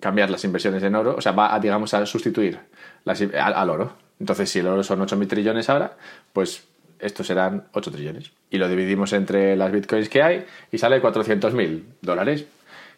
cambiar 0.00 0.30
las 0.30 0.44
inversiones 0.44 0.82
en 0.82 0.96
oro, 0.96 1.14
o 1.16 1.20
sea, 1.20 1.32
va 1.32 1.54
a, 1.54 1.60
digamos, 1.60 1.94
a 1.94 2.04
sustituir 2.06 2.60
al, 3.04 3.70
oro. 3.70 3.94
Entonces, 4.20 4.50
si 4.50 4.58
el 4.58 4.66
oro 4.66 4.82
son 4.82 5.00
8 5.00 5.16
mil 5.16 5.26
trillones 5.28 5.68
ahora, 5.70 5.96
pues 6.32 6.67
estos 7.00 7.26
serán 7.26 7.64
8 7.72 7.90
trillones. 7.90 8.32
Y 8.50 8.58
lo 8.58 8.68
dividimos 8.68 9.12
entre 9.12 9.56
las 9.56 9.72
bitcoins 9.72 10.08
que 10.08 10.22
hay 10.22 10.44
y 10.72 10.78
sale 10.78 11.00
400 11.00 11.54
mil 11.54 11.86
dólares. 12.00 12.46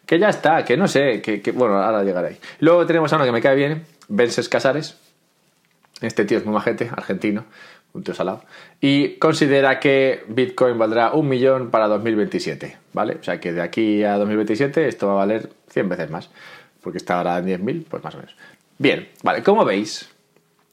Que 0.05 0.17
ya 0.19 0.29
está, 0.29 0.65
que 0.65 0.77
no 0.77 0.87
sé, 0.87 1.21
que, 1.21 1.41
que, 1.41 1.51
bueno, 1.51 1.77
ahora 1.77 2.03
llegaré 2.03 2.29
ahí. 2.29 2.37
Luego 2.59 2.85
tenemos 2.85 3.13
a 3.13 3.17
uno 3.17 3.25
que 3.25 3.31
me 3.31 3.41
cae 3.41 3.55
bien, 3.55 3.83
Vences 4.07 4.49
Casares, 4.49 4.97
este 6.01 6.25
tío 6.25 6.39
es 6.39 6.45
muy 6.45 6.53
majete, 6.53 6.89
argentino, 6.91 7.45
un 7.93 8.03
tío 8.03 8.13
salado. 8.13 8.43
Y 8.79 9.17
considera 9.17 9.79
que 9.79 10.23
Bitcoin 10.27 10.77
valdrá 10.77 11.13
un 11.13 11.29
millón 11.29 11.69
para 11.69 11.87
2027, 11.87 12.77
¿vale? 12.93 13.17
O 13.19 13.23
sea 13.23 13.39
que 13.39 13.53
de 13.53 13.61
aquí 13.61 14.03
a 14.03 14.17
2027 14.17 14.87
esto 14.87 15.07
va 15.07 15.13
a 15.13 15.17
valer 15.17 15.49
100 15.69 15.89
veces 15.89 16.09
más. 16.09 16.29
Porque 16.81 16.97
está 16.97 17.17
ahora 17.17 17.37
en 17.37 17.45
10.000, 17.45 17.85
pues 17.87 18.03
más 18.03 18.15
o 18.15 18.17
menos. 18.17 18.35
Bien, 18.79 19.07
vale, 19.21 19.43
como 19.43 19.63
veis, 19.63 20.09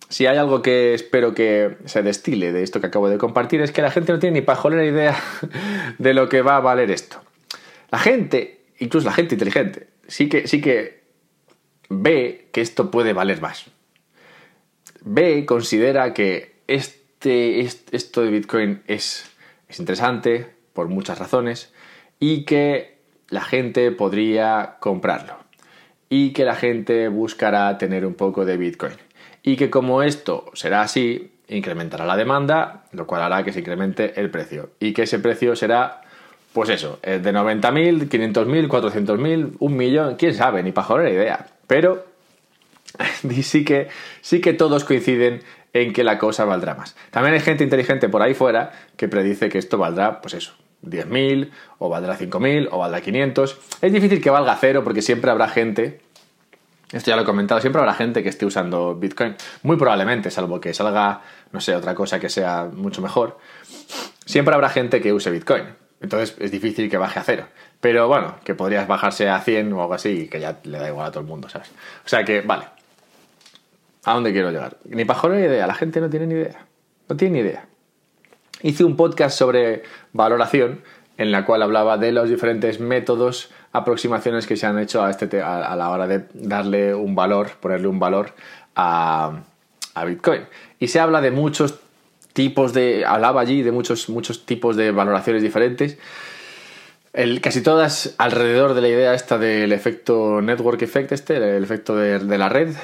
si 0.09 0.27
hay 0.27 0.39
algo 0.39 0.63
que 0.63 0.95
espero 0.95 1.35
que 1.35 1.77
se 1.85 2.03
destile 2.03 2.53
de 2.53 2.63
esto 2.63 2.81
que 2.81 2.87
acabo 2.87 3.09
de 3.09 3.19
compartir 3.19 3.61
es 3.61 3.73
que 3.73 3.83
la 3.83 3.91
gente 3.91 4.13
no 4.13 4.19
tiene 4.19 4.41
ni 4.41 4.47
pajolera 4.47 4.85
idea 4.85 5.17
de 5.99 6.15
lo 6.15 6.29
que 6.29 6.43
va 6.43 6.57
a 6.57 6.61
valer 6.61 6.91
esto. 6.91 7.21
La 7.91 7.99
gente, 7.99 8.61
incluso 8.79 9.07
la 9.07 9.13
gente 9.13 9.35
inteligente, 9.35 9.89
sí 10.07 10.29
que, 10.29 10.47
sí 10.47 10.61
que 10.61 11.03
ve 11.91 12.49
que 12.53 12.63
esto 12.63 12.91
puede 12.91 13.13
valer 13.13 13.41
más. 13.41 13.67
B 15.03 15.45
considera 15.47 16.15
que 16.15 16.57
este, 16.67 17.61
esto 17.61 18.23
de 18.23 18.31
Bitcoin 18.31 18.83
es, 18.87 19.31
es 19.69 19.79
interesante 19.79 20.47
por 20.73 20.89
muchas 20.89 21.19
razones 21.19 21.73
y 22.19 22.45
que 22.45 22.99
la 23.29 23.43
gente 23.43 23.91
podría 23.93 24.77
comprarlo 24.81 25.37
y 26.09 26.33
que 26.33 26.45
la 26.45 26.55
gente 26.55 27.09
buscará 27.09 27.77
tener 27.77 28.07
un 28.07 28.15
poco 28.15 28.47
de 28.47 28.57
Bitcoin 28.57 28.95
y 29.49 29.57
que 29.57 29.71
como 29.71 30.03
esto 30.03 30.45
será 30.53 30.83
así, 30.83 31.33
incrementará 31.49 32.05
la 32.05 32.19
demanda, 32.19 32.85
lo 32.93 33.07
cual 33.07 33.23
hará 33.23 33.45
que 33.45 33.53
se 33.55 33.61
incremente 33.61 34.21
el 34.21 34.29
precio 34.29 34.73
y 34.79 34.93
que 34.93 35.05
ese 35.05 35.21
precio 35.21 35.57
será, 35.57 36.03
pues 36.53 36.69
eso, 36.69 36.99
de 37.03 37.19
90.000, 37.19 38.11
500.000, 38.11 38.69
400.000, 38.69 39.57
un 39.59 39.75
millón, 39.75 40.17
quién 40.17 40.35
sabe, 40.35 40.63
ni 40.63 40.73
para 40.73 40.87
joder 40.87 41.15
idea. 41.15 41.47
Pero 41.67 42.05
sí 43.43 43.65
que, 43.65 43.89
sí 44.21 44.43
que 44.43 44.53
todos 44.53 44.85
coinciden 44.85 45.41
en 45.73 45.95
que 45.95 46.05
la 46.05 46.19
cosa 46.19 46.45
valdrá 46.45 46.75
más. 46.75 46.95
También 47.11 47.33
hay 47.33 47.41
gente 47.41 47.65
inteligente 47.65 48.11
por 48.11 48.21
ahí 48.21 48.35
fuera 48.35 48.73
que 48.99 49.09
predice 49.09 49.49
que 49.49 49.57
esto 49.57 49.79
valdrá, 49.79 50.21
pues 50.21 50.35
eso, 50.35 50.53
10.000 50.85 51.49
o 51.79 51.89
valdrá 51.89 52.19
5.000 52.19 52.69
o 52.71 52.79
valdrá 52.79 53.01
500. 53.01 53.59
Es 53.81 53.93
difícil 53.95 54.21
que 54.21 54.29
valga 54.29 54.59
cero 54.61 54.83
porque 54.85 55.01
siempre 55.01 55.31
habrá 55.31 55.49
gente, 55.49 56.03
esto 56.93 57.11
ya 57.11 57.17
lo 57.17 57.23
he 57.23 57.25
comentado, 57.25 57.61
siempre 57.61 57.81
habrá 57.81 57.95
gente 57.95 58.23
que 58.23 58.31
esté 58.31 58.47
usando 58.47 58.95
Bitcoin. 58.95 59.37
Muy 59.63 59.77
probablemente, 59.77 60.31
salvo 60.31 60.61
que 60.61 60.73
salga, 60.73 61.21
no 61.53 61.61
sé, 61.61 61.77
otra 61.77 61.95
cosa 61.95 62.19
que 62.19 62.31
sea 62.31 62.69
mucho 62.73 63.03
mejor. 63.03 63.39
Siempre 64.25 64.55
habrá 64.55 64.71
gente 64.71 65.01
que 65.01 65.13
use 65.13 65.31
Bitcoin. 65.31 65.65
Entonces 66.01 66.37
es 66.39 66.51
difícil 66.51 66.89
que 66.89 66.97
baje 66.97 67.19
a 67.19 67.25
cero. 67.25 67.47
Pero 67.81 68.09
bueno, 68.09 68.37
que 68.45 68.55
podrías 68.55 68.89
bajarse 68.89 69.29
a 69.29 69.41
100 69.41 69.73
o 69.73 69.83
algo 69.83 69.95
así 69.95 70.09
y 70.09 70.29
que 70.29 70.41
ya 70.41 70.61
le 70.65 70.79
da 70.79 70.89
igual 70.89 71.07
a 71.07 71.11
todo 71.11 71.21
el 71.21 71.27
mundo, 71.27 71.49
¿sabes? 71.49 71.71
O 72.05 72.09
sea 72.09 72.25
que, 72.25 72.41
vale. 72.41 72.65
¿A 74.05 74.15
dónde 74.15 74.33
quiero 74.33 74.51
llegar? 74.51 74.79
Ni 74.85 75.05
para 75.05 75.29
ni 75.29 75.45
idea, 75.45 75.67
la 75.67 75.75
gente 75.75 76.01
no 76.01 76.09
tiene 76.09 76.27
ni 76.27 76.35
idea. 76.35 76.65
No 77.09 77.17
tiene 77.17 77.35
ni 77.35 77.49
idea. 77.49 77.67
Hice 78.63 78.85
un 78.85 78.97
podcast 78.97 79.37
sobre 79.39 79.83
valoración 80.13 80.83
en 81.19 81.33
la 81.33 81.45
cual 81.45 81.63
hablaba 81.63 81.99
de 81.99 82.13
los 82.13 82.31
diferentes 82.31 82.81
métodos, 82.81 83.51
aproximaciones 83.73 84.47
que 84.47 84.57
se 84.57 84.67
han 84.67 84.79
hecho 84.79 85.03
a, 85.03 85.11
este 85.11 85.43
a, 85.43 85.77
la 85.77 85.91
hora 85.91 86.07
de 86.07 86.25
darle 86.35 86.95
un 86.95 87.15
valor, 87.15 87.51
ponerle 87.61 87.89
un 87.89 87.99
valor 87.99 88.35
a, 88.75 89.41
a 89.95 90.05
Bitcoin. 90.05 90.43
Y 90.79 90.89
se 90.89 91.01
habla 91.01 91.21
de 91.21 91.31
muchos 91.31 91.79
tipos 92.33 92.73
de. 92.73 93.05
Hablaba 93.05 93.41
allí 93.41 93.63
de 93.63 93.73
muchos, 93.73 94.09
muchos 94.09 94.47
tipos 94.47 94.77
de 94.77 94.91
valoraciones 94.93 95.43
diferentes. 95.43 95.99
El, 97.13 97.41
casi 97.41 97.63
todas 97.63 98.15
alrededor 98.19 98.75
de 98.75 98.81
la 98.81 98.89
idea 98.89 99.15
esta 99.15 99.39
del 99.39 99.73
efecto 99.73 100.41
network 100.41 100.81
effect, 100.83 101.11
este, 101.13 101.37
el 101.57 101.65
efecto 101.65 101.97
de, 101.97 102.19
de 102.21 102.39
la 102.39 102.49
red, 102.49 102.77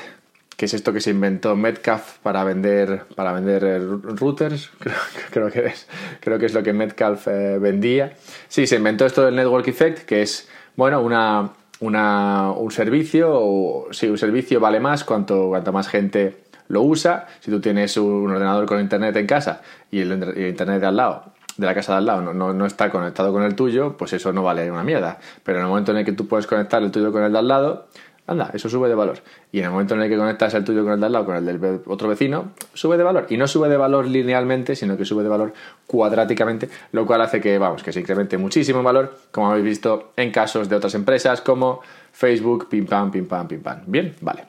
que 0.57 0.67
es 0.67 0.75
esto 0.75 0.93
que 0.93 1.01
se 1.01 1.11
inventó 1.11 1.57
Metcalf 1.57 2.19
para 2.23 2.45
vender, 2.45 3.05
para 3.15 3.33
vender 3.33 3.65
eh, 3.65 3.79
routers, 3.79 4.71
creo, 5.31 5.51
que 5.51 5.67
es, 5.67 5.87
creo 6.21 6.39
que 6.39 6.47
es 6.47 6.55
lo 6.55 6.63
que 6.63 6.73
Metcalf 6.73 7.29
eh, 7.29 7.59
vendía. 7.59 8.15
Sí, 8.49 8.67
se 8.67 8.77
inventó 8.77 9.07
esto 9.07 9.25
del 9.25 9.37
Network 9.37 9.67
Effect, 9.69 10.01
que 10.01 10.23
es, 10.23 10.49
bueno, 10.77 11.01
una, 11.01 11.51
una, 11.81 12.51
un 12.53 12.71
servicio, 12.71 13.31
o, 13.33 13.93
sí, 13.93 14.09
un 14.09 14.19
servicio 14.19 14.61
vale 14.61 14.81
más 14.81 15.05
cuanto, 15.05 15.49
cuanto 15.49 15.73
más 15.73 15.89
gente 15.89 16.45
lo 16.69 16.83
usa. 16.83 17.27
Si 17.41 17.51
tú 17.51 17.61
tienes 17.61 17.97
un 17.97 18.31
ordenador 18.31 18.67
con 18.67 18.81
internet 18.81 19.17
en 19.17 19.27
casa 19.27 19.63
y 19.91 20.01
el, 20.01 20.13
internet 20.49 20.81
de 20.81 20.87
al 20.87 20.97
lado 20.97 21.35
de 21.57 21.67
la 21.67 21.75
casa 21.75 21.93
de 21.93 21.99
al 21.99 22.07
lado 22.07 22.33
no, 22.33 22.53
no, 22.53 22.67
está 22.67 22.91
conectado 22.91 23.33
con 23.33 23.45
el 23.45 23.55
tuyo, 23.55 23.97
pues 23.97 24.13
eso 24.13 24.33
no 24.33 24.43
vale 24.43 24.71
una 24.71 24.83
mierda. 24.83 25.19
Pero 25.45 25.59
en 25.59 25.65
el 25.65 25.69
momento 25.69 25.93
en 25.93 25.99
el 25.99 26.05
que 26.05 26.13
tú 26.13 26.27
puedes 26.27 26.47
conectar 26.47 26.83
el 26.83 26.91
tuyo 26.91 27.13
con 27.13 27.23
el 27.23 27.33
de 27.33 27.39
al 27.39 27.49
lado, 27.49 27.87
Anda, 28.27 28.51
eso 28.55 28.71
sube 28.71 28.89
de 28.89 28.95
valor. 28.95 29.19
Y 29.53 29.59
en 29.59 29.67
el 29.67 29.71
momento 29.71 29.95
en 29.95 30.01
el 30.01 30.09
que 30.09 30.17
conectas 30.17 30.55
el 30.55 30.65
tuyo 30.65 30.83
con 30.83 30.95
el 30.95 31.01
de 31.01 31.07
al 31.07 31.13
lado, 31.13 31.27
con 31.27 31.37
el 31.37 31.45
del 31.45 31.83
otro 31.87 32.09
vecino, 32.09 32.53
sube 32.73 32.97
de 32.97 33.03
valor. 33.03 33.27
Y 33.29 33.37
no 33.37 33.47
sube 33.47 33.69
de 33.69 33.77
valor 33.77 34.07
linealmente, 34.07 34.75
sino 34.77 34.97
que 34.97 35.05
sube 35.05 35.23
de 35.23 35.29
valor 35.29 35.53
cuadráticamente, 35.87 36.71
lo 36.93 37.05
cual 37.05 37.21
hace 37.21 37.41
que, 37.41 37.59
vamos, 37.59 37.83
que 37.83 37.93
se 37.93 38.01
incremente 38.01 38.39
muchísimo 38.39 38.79
en 38.79 38.85
valor, 38.87 39.19
como 39.31 39.51
habéis 39.51 39.67
visto 39.67 40.13
en 40.17 40.31
casos 40.31 40.71
de 40.71 40.77
otras 40.77 40.95
empresas 40.95 41.43
como 41.43 41.83
Facebook, 42.13 42.69
pim 42.71 42.87
pam, 42.87 43.11
pim 43.11 43.27
pam, 43.27 43.47
pim 43.47 43.61
pam. 43.61 43.83
Bien, 43.87 44.15
vale. 44.23 44.47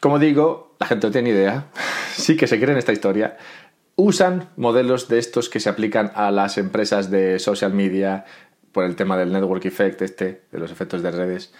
Como 0.00 0.18
digo, 0.18 0.76
la 0.78 0.86
gente 0.86 1.08
no 1.08 1.12
tiene 1.12 1.30
idea, 1.30 1.66
sí 2.14 2.36
que 2.36 2.46
se 2.46 2.58
cree 2.58 2.72
en 2.72 2.78
esta 2.78 2.92
historia, 2.92 3.36
usan 3.96 4.50
modelos 4.56 5.08
de 5.08 5.18
estos 5.18 5.48
que 5.48 5.58
se 5.58 5.68
aplican 5.68 6.12
a 6.14 6.30
las 6.30 6.58
empresas 6.58 7.10
de 7.10 7.38
social 7.38 7.72
media, 7.72 8.24
por 8.76 8.84
el 8.84 8.94
tema 8.94 9.16
del 9.16 9.32
network 9.32 9.64
effect, 9.64 10.02
este, 10.02 10.42
de 10.52 10.58
los 10.58 10.70
efectos 10.70 11.02
de 11.02 11.10
redes, 11.10 11.50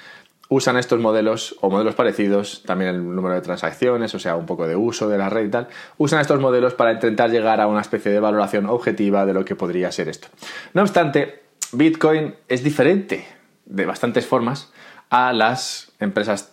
usan 0.50 0.76
estos 0.76 1.00
modelos 1.00 1.56
o 1.62 1.70
modelos 1.70 1.94
parecidos, 1.94 2.62
también 2.66 2.90
el 2.90 3.14
número 3.14 3.34
de 3.34 3.40
transacciones, 3.40 4.14
o 4.14 4.18
sea, 4.18 4.36
un 4.36 4.44
poco 4.44 4.68
de 4.68 4.76
uso 4.76 5.08
de 5.08 5.16
la 5.16 5.30
red 5.30 5.46
y 5.46 5.48
tal, 5.48 5.68
usan 5.96 6.20
estos 6.20 6.38
modelos 6.40 6.74
para 6.74 6.92
intentar 6.92 7.30
llegar 7.30 7.62
a 7.62 7.68
una 7.68 7.80
especie 7.80 8.12
de 8.12 8.20
valoración 8.20 8.66
objetiva 8.66 9.24
de 9.24 9.32
lo 9.32 9.46
que 9.46 9.56
podría 9.56 9.90
ser 9.92 10.10
esto. 10.10 10.28
No 10.74 10.82
obstante, 10.82 11.44
Bitcoin 11.72 12.34
es 12.48 12.62
diferente 12.62 13.26
de 13.64 13.86
bastantes 13.86 14.26
formas 14.26 14.70
a 15.08 15.32
las 15.32 15.92
empresas 15.98 16.52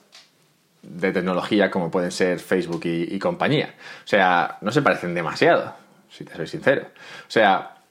de 0.82 1.12
tecnología 1.12 1.70
como 1.70 1.92
pueden 1.92 2.14
ser 2.14 2.40
Facebook 2.40 2.84
y, 2.86 3.20
compañía. 3.20 3.76
O 4.06 4.08
sea, 4.08 4.60
no 4.62 4.72
se 4.72 4.82
parecen 4.82 5.14
demasiado, 5.14 5.76
si 6.10 6.24
te 6.24 6.34
soy 6.38 6.48
sincero. 6.48 6.88
O 7.28 7.32
sea, 7.32 7.83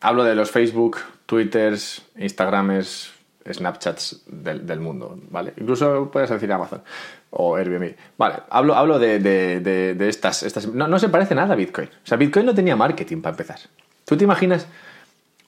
hablo 0.00 0.24
de 0.24 0.34
los 0.34 0.50
Facebook, 0.50 0.98
Twitters, 1.26 2.02
Instagrams, 2.16 3.12
Snapchats 3.48 4.22
del, 4.26 4.80
mundo, 4.80 5.18
¿vale? 5.30 5.54
Incluso 5.56 6.10
puedes 6.10 6.30
decir 6.30 6.52
Amazon 6.52 6.82
o 7.30 7.56
Airbnb. 7.56 7.94
Vale, 8.18 8.36
hablo, 8.50 8.74
hablo 8.74 8.98
de, 8.98 9.96
estas... 10.08 10.42
estas 10.42 10.66
no, 10.68 10.88
no, 10.88 10.98
se 10.98 11.08
parece 11.08 11.34
nada 11.34 11.54
a 11.54 11.56
Bitcoin. 11.56 11.88
O 11.88 12.06
sea, 12.06 12.18
Bitcoin 12.18 12.46
no 12.46 12.54
tenía 12.54 12.76
marketing 12.76 13.20
para 13.22 13.32
empezar. 13.32 13.58
¿Tú 14.04 14.16
te 14.16 14.24
imaginas 14.24 14.66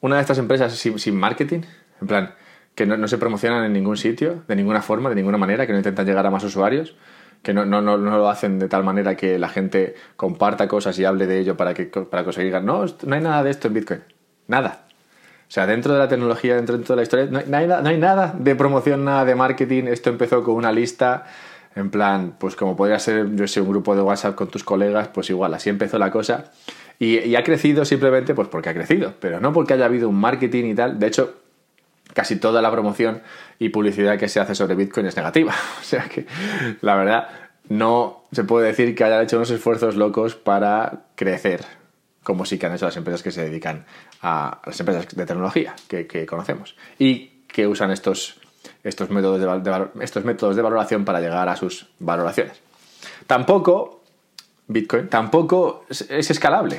una 0.00 0.16
de 0.16 0.22
estas 0.22 0.38
empresas 0.38 0.72
sin, 0.74 1.16
marketing? 1.16 1.62
En 2.00 2.06
plan, 2.06 2.34
que 2.74 2.86
no, 2.86 3.06
se 3.08 3.18
promocionan 3.18 3.64
en 3.64 3.72
ningún 3.72 3.96
sitio, 3.96 4.42
de 4.48 4.56
ninguna 4.56 4.82
forma, 4.82 5.08
de 5.08 5.14
ninguna 5.14 5.38
manera, 5.38 5.66
que 5.66 5.72
no 5.72 5.78
intentan 5.78 6.06
llegar 6.06 6.26
a 6.26 6.30
más 6.30 6.44
usuarios, 6.44 6.96
que 7.42 7.52
no, 7.52 7.66
no, 7.66 7.82
no, 7.82 7.96
lo 7.96 8.28
hacen 8.28 8.58
de 8.58 8.68
tal 8.68 8.84
manera 8.84 9.16
que 9.16 9.38
la 9.38 9.48
gente 9.48 9.96
comparta 10.16 10.68
cosas 10.68 10.98
y 10.98 11.04
hable 11.04 11.26
de 11.26 11.40
ello 11.40 11.56
para, 11.56 11.74
que, 11.74 11.84
para 11.86 12.24
conseguir... 12.24 12.54
No, 12.62 12.84
no 12.84 13.14
hay 13.14 13.20
nada 13.20 13.42
de 13.42 13.50
esto 13.50 13.68
en 13.68 13.74
Bitcoin. 13.74 14.00
Nada. 14.48 14.82
O 15.52 15.54
sea, 15.54 15.66
dentro 15.66 15.92
de 15.92 15.98
la 15.98 16.08
tecnología, 16.08 16.56
dentro, 16.56 16.78
de 16.78 16.96
la 16.96 17.02
historia, 17.02 17.26
no 17.26 17.56
hay, 17.58 17.66
no 17.66 17.86
hay, 17.86 17.98
nada 17.98 18.34
de 18.38 18.54
promoción, 18.54 19.04
nada 19.04 19.26
de 19.26 19.34
marketing. 19.34 19.84
Esto 19.84 20.08
empezó 20.08 20.42
con 20.42 20.54
una 20.54 20.72
lista, 20.72 21.26
en 21.76 21.90
plan, 21.90 22.36
pues 22.38 22.56
como 22.56 22.74
podría 22.74 22.98
ser, 22.98 23.34
yo 23.36 23.46
sé, 23.46 23.60
un 23.60 23.68
grupo 23.68 23.94
de 23.94 24.00
WhatsApp 24.00 24.34
con 24.34 24.48
tus 24.48 24.64
colegas, 24.64 25.08
pues 25.08 25.28
igual, 25.28 25.52
así 25.52 25.68
empezó 25.68 25.98
la 25.98 26.10
cosa. 26.10 26.52
Y, 26.98 27.34
ha 27.34 27.44
crecido 27.44 27.84
simplemente 27.84 28.34
pues 28.34 28.48
porque 28.48 28.70
ha 28.70 28.72
crecido, 28.74 29.12
pero 29.20 29.40
no 29.40 29.52
porque 29.52 29.74
haya 29.74 29.84
habido 29.84 30.08
un 30.08 30.18
marketing 30.18 30.64
y 30.70 30.74
tal. 30.74 30.98
De 30.98 31.08
hecho, 31.08 31.34
casi 32.14 32.36
toda 32.36 32.62
la 32.62 32.70
promoción 32.70 33.20
y 33.58 33.68
publicidad 33.68 34.18
que 34.18 34.28
se 34.28 34.40
hace 34.40 34.54
sobre 34.54 34.74
Bitcoin 34.74 35.04
es 35.04 35.16
negativa. 35.16 35.52
O 35.80 35.84
sea 35.84 36.04
que, 36.04 36.24
la 36.80 36.94
verdad, 36.94 37.28
no 37.68 38.24
se 38.32 38.44
puede 38.44 38.68
decir 38.68 38.94
que 38.94 39.04
hayan 39.04 39.20
hecho 39.20 39.36
unos 39.36 39.50
esfuerzos 39.50 39.96
locos 39.96 40.34
para 40.34 41.02
crecer 41.14 41.60
como 42.22 42.44
sí 42.44 42.58
que 42.58 42.66
han 42.66 42.74
hecho 42.74 42.86
las 42.86 42.96
empresas 42.96 43.22
que 43.22 43.30
se 43.30 43.42
dedican 43.42 43.84
a 44.22 44.60
las 44.64 44.78
empresas 44.78 45.08
de 45.08 45.26
tecnología 45.26 45.74
que, 45.88 46.26
conocemos 46.26 46.76
y 46.98 47.42
que 47.48 47.66
usan 47.66 47.90
estos, 47.90 48.40
estos, 48.84 49.10
métodos 49.10 49.40
de, 49.40 49.88
estos 50.00 50.24
métodos 50.24 50.56
de 50.56 50.62
valoración 50.62 51.04
para 51.04 51.20
llegar 51.20 51.48
a 51.48 51.56
sus 51.56 51.88
valoraciones. 51.98 52.60
Tampoco, 53.26 54.02
Bitcoin, 54.68 55.08
tampoco 55.08 55.84
es 55.88 56.30
escalable. 56.30 56.76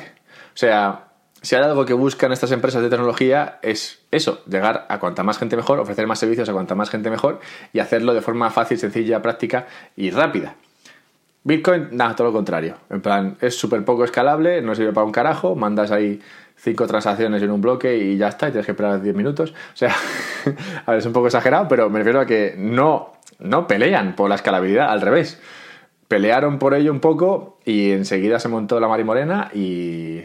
O 0.54 0.56
sea, 0.56 1.08
si 1.44 1.54
hay 1.54 1.62
algo 1.62 1.84
que 1.84 1.92
buscan 1.92 2.32
estas 2.32 2.52
empresas 2.52 2.82
de 2.82 2.88
tecnología 2.88 3.58
es 3.60 4.00
eso, 4.10 4.42
llegar 4.46 4.86
a 4.88 4.98
cuanta 4.98 5.22
más 5.22 5.38
gente 5.38 5.56
mejor, 5.56 5.78
ofrecer 5.78 6.06
más 6.06 6.18
servicios 6.18 6.48
a 6.48 6.52
cuanta 6.54 6.74
más 6.74 6.88
gente 6.88 7.10
mejor 7.10 7.40
y 7.74 7.80
hacerlo 7.80 8.14
de 8.14 8.22
forma 8.22 8.50
fácil, 8.50 8.78
sencilla, 8.78 9.20
práctica 9.20 9.66
y 9.94 10.10
rápida. 10.10 10.56
Bitcoin, 11.42 11.88
nada, 11.92 12.16
todo 12.16 12.28
lo 12.28 12.32
contrario. 12.32 12.76
En 12.88 13.02
plan, 13.02 13.36
es 13.42 13.54
súper 13.58 13.84
poco 13.84 14.04
escalable, 14.04 14.62
no 14.62 14.74
sirve 14.74 14.94
para 14.94 15.04
un 15.04 15.12
carajo, 15.12 15.54
mandas 15.54 15.90
ahí 15.90 16.22
cinco 16.56 16.86
transacciones 16.86 17.42
en 17.42 17.50
un 17.50 17.60
bloque 17.60 17.96
y 17.96 18.16
ya 18.16 18.28
está, 18.28 18.48
y 18.48 18.52
tienes 18.52 18.66
que 18.66 18.72
esperar 18.72 19.00
10 19.00 19.14
minutos. 19.14 19.52
O 19.52 19.76
sea, 19.76 19.94
a 20.86 20.90
ver, 20.90 20.98
es 20.98 21.06
un 21.06 21.12
poco 21.12 21.26
exagerado, 21.26 21.68
pero 21.68 21.90
me 21.90 21.98
refiero 21.98 22.20
a 22.20 22.26
que 22.26 22.54
no, 22.56 23.12
no 23.38 23.66
pelean 23.66 24.16
por 24.16 24.28
la 24.28 24.36
escalabilidad, 24.36 24.90
al 24.90 25.00
revés. 25.00 25.40
Pelearon 26.08 26.58
por 26.58 26.74
ello 26.74 26.92
un 26.92 27.00
poco 27.00 27.58
y 27.64 27.92
enseguida 27.92 28.38
se 28.38 28.48
montó 28.48 28.78
la 28.78 28.88
Morena 28.88 29.50
y 29.54 30.22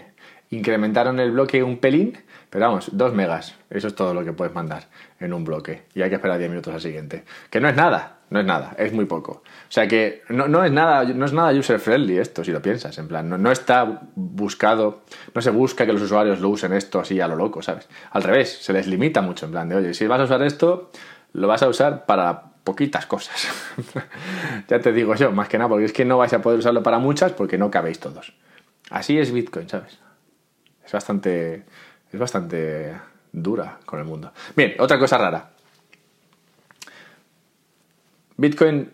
incrementaron 0.50 1.20
el 1.20 1.32
bloque 1.32 1.64
un 1.64 1.78
pelín 1.78 2.18
pero 2.50 2.66
vamos, 2.66 2.90
2 2.94 3.14
megas, 3.14 3.56
eso 3.70 3.88
es 3.88 3.96
todo 3.96 4.14
lo 4.14 4.24
que 4.24 4.34
puedes 4.34 4.54
mandar 4.54 4.88
en 5.20 5.34
un 5.34 5.44
bloque. 5.44 5.84
Y 5.94 6.02
hay 6.02 6.10
que 6.10 6.16
esperar 6.16 6.40
10 6.40 6.50
minutos 6.50 6.74
al 6.74 6.82
siguiente. 6.82 7.24
Que 7.50 7.60
no 7.60 7.70
es 7.70 7.76
nada, 7.76 8.19
no 8.30 8.40
es 8.40 8.46
nada, 8.46 8.76
es 8.78 8.94
muy 8.94 9.06
poco. 9.06 9.32
O 9.32 9.72
sea 9.72 9.88
que 9.88 10.24
no, 10.30 10.64
es, 10.64 10.72
nada, 10.72 11.04
no 11.04 11.26
es 11.26 11.34
nada 11.34 11.52
user 11.52 11.80
friendly 11.80 12.18
esto, 12.18 12.44
si 12.44 12.52
lo 12.52 12.62
piensas. 12.62 12.98
En 12.98 13.08
plan, 13.08 13.30
no, 13.30 13.52
está 13.52 14.02
buscado, 14.16 15.02
no 15.34 15.42
se 15.42 15.50
busca 15.50 15.86
que 15.86 15.94
los 15.94 16.02
usuarios 16.02 16.40
lo 16.40 16.50
usen 16.50 16.74
esto 16.74 17.00
así 17.00 17.20
a 17.20 17.28
lo 17.28 17.36
loco, 17.36 17.62
¿sabes? 17.62 17.88
Al 18.12 18.24
revés, 18.24 18.60
se 18.62 18.74
les 18.74 18.88
limita 18.88 19.22
mucho. 19.22 19.46
En 19.46 19.52
plan 19.52 19.70
de, 19.70 19.76
oye, 19.76 19.94
si 19.94 20.06
vas 20.08 20.20
a 20.20 20.24
usar 20.24 20.44
esto, 20.44 20.92
lo 21.34 21.48
vas 21.48 21.64
a 21.64 21.70
usar 21.70 22.06
para 22.06 22.44
poquitas 22.64 23.06
cosas. 23.06 23.48
ya 24.68 24.80
te 24.80 24.92
digo 24.94 25.16
yo, 25.16 25.32
más 25.32 25.48
que 25.48 25.58
nada, 25.58 25.70
porque 25.70 25.86
es 25.86 25.94
que 25.94 26.06
no 26.06 26.18
vais 26.18 26.34
a 26.34 26.42
poder 26.42 26.60
usarlo 26.60 26.84
para 26.84 27.00
muchas 27.00 27.32
porque 27.32 27.58
no 27.58 27.72
cabéis 27.72 28.00
todos. 28.00 28.34
Así 28.90 29.18
es 29.18 29.32
Bitcoin, 29.32 29.70
¿sabes? 29.70 30.00
Es 30.86 30.92
bastante 30.92 31.66
es 32.12 32.20
bastante 32.20 32.96
dura 33.32 33.80
con 33.86 34.00
el 34.00 34.06
mundo. 34.06 34.32
Bien, 34.56 34.76
otra 34.80 34.98
cosa 34.98 35.18
rara. 35.18 35.52
Bitcoin 38.40 38.94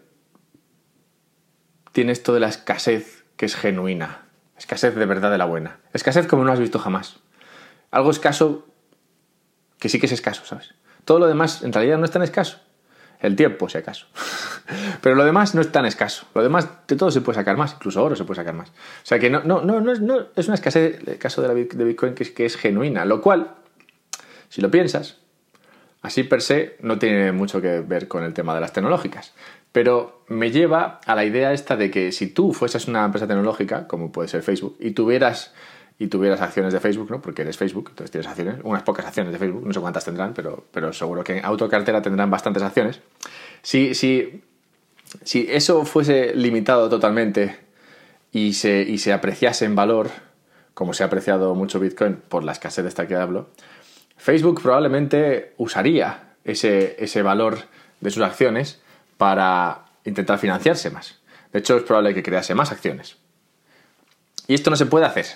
tiene 1.92 2.14
esto 2.14 2.34
de 2.34 2.40
la 2.40 2.48
escasez 2.48 3.26
que 3.38 3.46
es 3.46 3.56
genuina. 3.56 4.26
Escasez 4.58 4.96
de 4.96 5.06
verdad 5.06 5.30
de 5.30 5.38
la 5.38 5.46
buena. 5.46 5.82
Escasez 5.94 6.26
como 6.26 6.44
no 6.44 6.52
has 6.52 6.60
visto 6.60 6.80
jamás. 6.80 7.18
Algo 7.92 8.10
escaso 8.10 8.66
que 9.78 9.88
sí 9.88 10.00
que 10.00 10.08
es 10.08 10.12
escaso, 10.12 10.46
¿sabes? 10.46 10.74
Todo 11.04 11.20
lo 11.20 11.28
demás 11.28 11.62
en 11.62 11.74
realidad 11.74 12.00
no 12.00 12.06
es 12.06 12.12
tan 12.12 12.24
escaso. 12.24 12.60
El 13.20 13.36
tiempo, 13.36 13.70
si 13.70 13.78
acaso. 13.78 14.08
Pero 15.02 15.14
lo 15.14 15.24
demás 15.24 15.54
no 15.54 15.62
es 15.62 15.72
tan 15.72 15.86
escaso. 15.86 16.26
Lo 16.34 16.42
demás 16.42 16.68
de 16.88 16.96
todo 16.96 17.12
se 17.12 17.22
puede 17.22 17.36
sacar 17.36 17.56
más, 17.56 17.74
incluso 17.74 18.04
oro 18.04 18.16
se 18.16 18.24
puede 18.24 18.38
sacar 18.38 18.56
más. 18.56 18.70
O 18.70 18.74
sea 19.04 19.20
que 19.20 19.30
no, 19.30 19.44
no, 19.44 19.62
no, 19.62 19.80
no, 19.80 19.92
es, 19.92 20.02
no 20.02 20.26
es 20.36 20.48
una 20.48 20.56
escasez 20.56 21.08
el 21.08 21.20
caso 21.20 21.44
de, 21.44 21.54
Bitcoin 21.54 22.16
que 22.16 22.46
es 22.48 22.58
genuina. 22.58 23.06
Lo 23.06 23.22
cual, 23.22 23.58
si 24.50 24.62
lo 24.62 24.72
piensas, 24.72 25.20
así 26.06 26.24
per 26.24 26.42
se 26.42 26.78
no 26.82 27.00
tiene 27.00 27.32
mucho 27.32 27.62
que 27.62 27.82
ver 27.82 28.08
con 28.08 28.24
el 28.24 28.34
tema 28.34 28.54
de 28.56 28.62
las 28.62 28.74
tecnológicas. 28.74 29.34
Pero 29.72 30.24
me 30.28 30.52
lleva 30.52 31.02
a 31.06 31.16
la 31.16 31.26
idea 31.26 31.52
esta 31.52 31.76
de 31.76 31.92
que 31.92 32.12
si 32.12 32.28
tú 32.28 32.54
fueses 32.54 32.88
una 32.88 33.04
empresa 33.04 33.28
tecnológica, 33.28 33.88
como 33.88 34.12
puede 34.12 34.30
ser 34.30 34.42
Facebook, 34.42 34.78
y 34.80 34.92
tuvieras 34.92 35.54
y 35.98 36.08
tuvieras 36.08 36.42
acciones 36.42 36.74
de 36.74 36.80
Facebook, 36.80 37.10
¿no? 37.10 37.22
Porque 37.22 37.42
eres 37.42 37.58
Facebook, 37.58 37.88
entonces 37.90 38.12
tienes 38.12 38.28
acciones, 38.28 38.56
unas 38.64 38.84
pocas 38.84 39.06
acciones 39.06 39.32
de 39.32 39.40
Facebook, 39.40 39.66
no 39.66 39.74
sé 39.74 39.80
cuántas 39.80 40.04
tendrán, 40.04 40.34
pero, 40.34 40.66
pero 40.72 40.92
seguro 40.92 41.24
que 41.24 41.38
en 41.38 41.46
autocartera 41.46 42.02
tendrán 42.02 42.30
bastantes 42.30 42.64
acciones. 42.64 43.00
Si, 43.62 43.96
si, 43.96 44.44
si 45.24 45.48
eso 45.50 45.86
fuese 45.86 46.36
limitado 46.36 46.90
totalmente 46.90 47.58
y 48.32 48.54
se, 48.54 48.82
y 48.82 48.98
se 48.98 49.14
apreciase 49.14 49.64
en 49.66 49.76
valor, 49.76 50.10
como 50.74 50.94
se 50.94 51.04
ha 51.04 51.06
apreciado 51.06 51.56
mucho 51.56 51.80
Bitcoin 51.80 52.16
por 52.16 52.44
la 52.44 52.52
escasez 52.52 52.84
de 52.84 52.90
esta 52.90 53.08
que 53.08 53.16
hablo, 53.16 53.50
Facebook 54.26 54.60
probablemente 54.60 55.54
usaría 55.58 56.34
ese, 56.44 56.96
ese 56.98 57.22
valor 57.22 57.60
de 58.02 58.10
sus 58.10 58.24
acciones 58.24 58.82
para 59.18 59.86
intentar 60.04 60.40
financiarse 60.40 60.90
más. 60.90 61.20
De 61.54 61.60
hecho, 61.60 61.78
es 61.78 61.84
probable 61.84 62.16
que 62.16 62.24
crease 62.24 62.56
más 62.56 62.72
acciones. 62.72 63.18
Y 64.48 64.56
esto 64.56 64.72
no 64.72 64.78
se 64.78 64.88
puede 64.88 65.06
hacer 65.06 65.28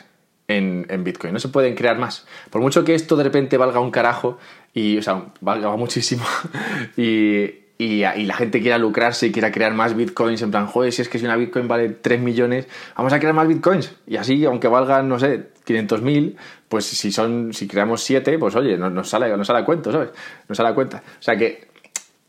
en, 0.47 1.03
Bitcoin. 1.03 1.33
No 1.33 1.39
se 1.39 1.49
pueden 1.49 1.75
crear 1.75 1.99
más. 1.99 2.25
Por 2.49 2.63
mucho 2.63 2.83
que 2.83 2.95
esto 2.95 3.15
de 3.15 3.23
repente 3.23 3.57
valga 3.57 3.79
un 3.79 3.91
carajo, 3.91 4.39
y, 4.73 4.97
o 4.97 5.03
sea, 5.03 5.23
valga 5.39 5.69
muchísimo, 5.75 6.25
y, 6.97 7.68
y, 7.81 8.01
la 8.01 8.33
gente 8.35 8.59
quiera 8.61 8.77
lucrarse 8.77 9.27
y 9.27 9.31
quiera 9.31 9.53
crear 9.53 9.73
más 9.73 9.95
bitcoins, 9.95 10.41
en 10.41 10.51
plan, 10.51 10.67
joder, 10.67 10.91
si 10.91 11.01
es 11.01 11.07
que 11.07 11.17
si 11.17 11.23
una 11.23 11.37
bitcoin 11.37 11.69
vale 11.69 11.87
3 11.87 12.19
millones, 12.19 12.67
vamos 12.97 13.13
a 13.13 13.19
crear 13.19 13.33
más 13.33 13.47
bitcoins. 13.47 13.95
Y 14.05 14.17
así, 14.17 14.43
aunque 14.43 14.67
valgan, 14.67 15.07
no 15.07 15.17
sé, 15.17 15.47
500.000, 15.65 16.35
pues 16.67 16.83
si 16.85 17.13
son 17.13 17.53
si 17.53 17.69
creamos 17.69 18.03
7, 18.03 18.37
pues 18.37 18.55
oye, 18.57 18.77
nos, 18.77 18.91
nos, 18.91 19.09
sale, 19.09 19.31
sale 19.45 19.59
a 19.59 19.65
cuento, 19.65 19.93
¿sabes? 19.93 20.09
Nos 20.49 20.57
sale 20.57 20.69
a 20.69 20.75
cuenta. 20.75 21.01
O 21.19 21.21
sea 21.21 21.37
que 21.37 21.69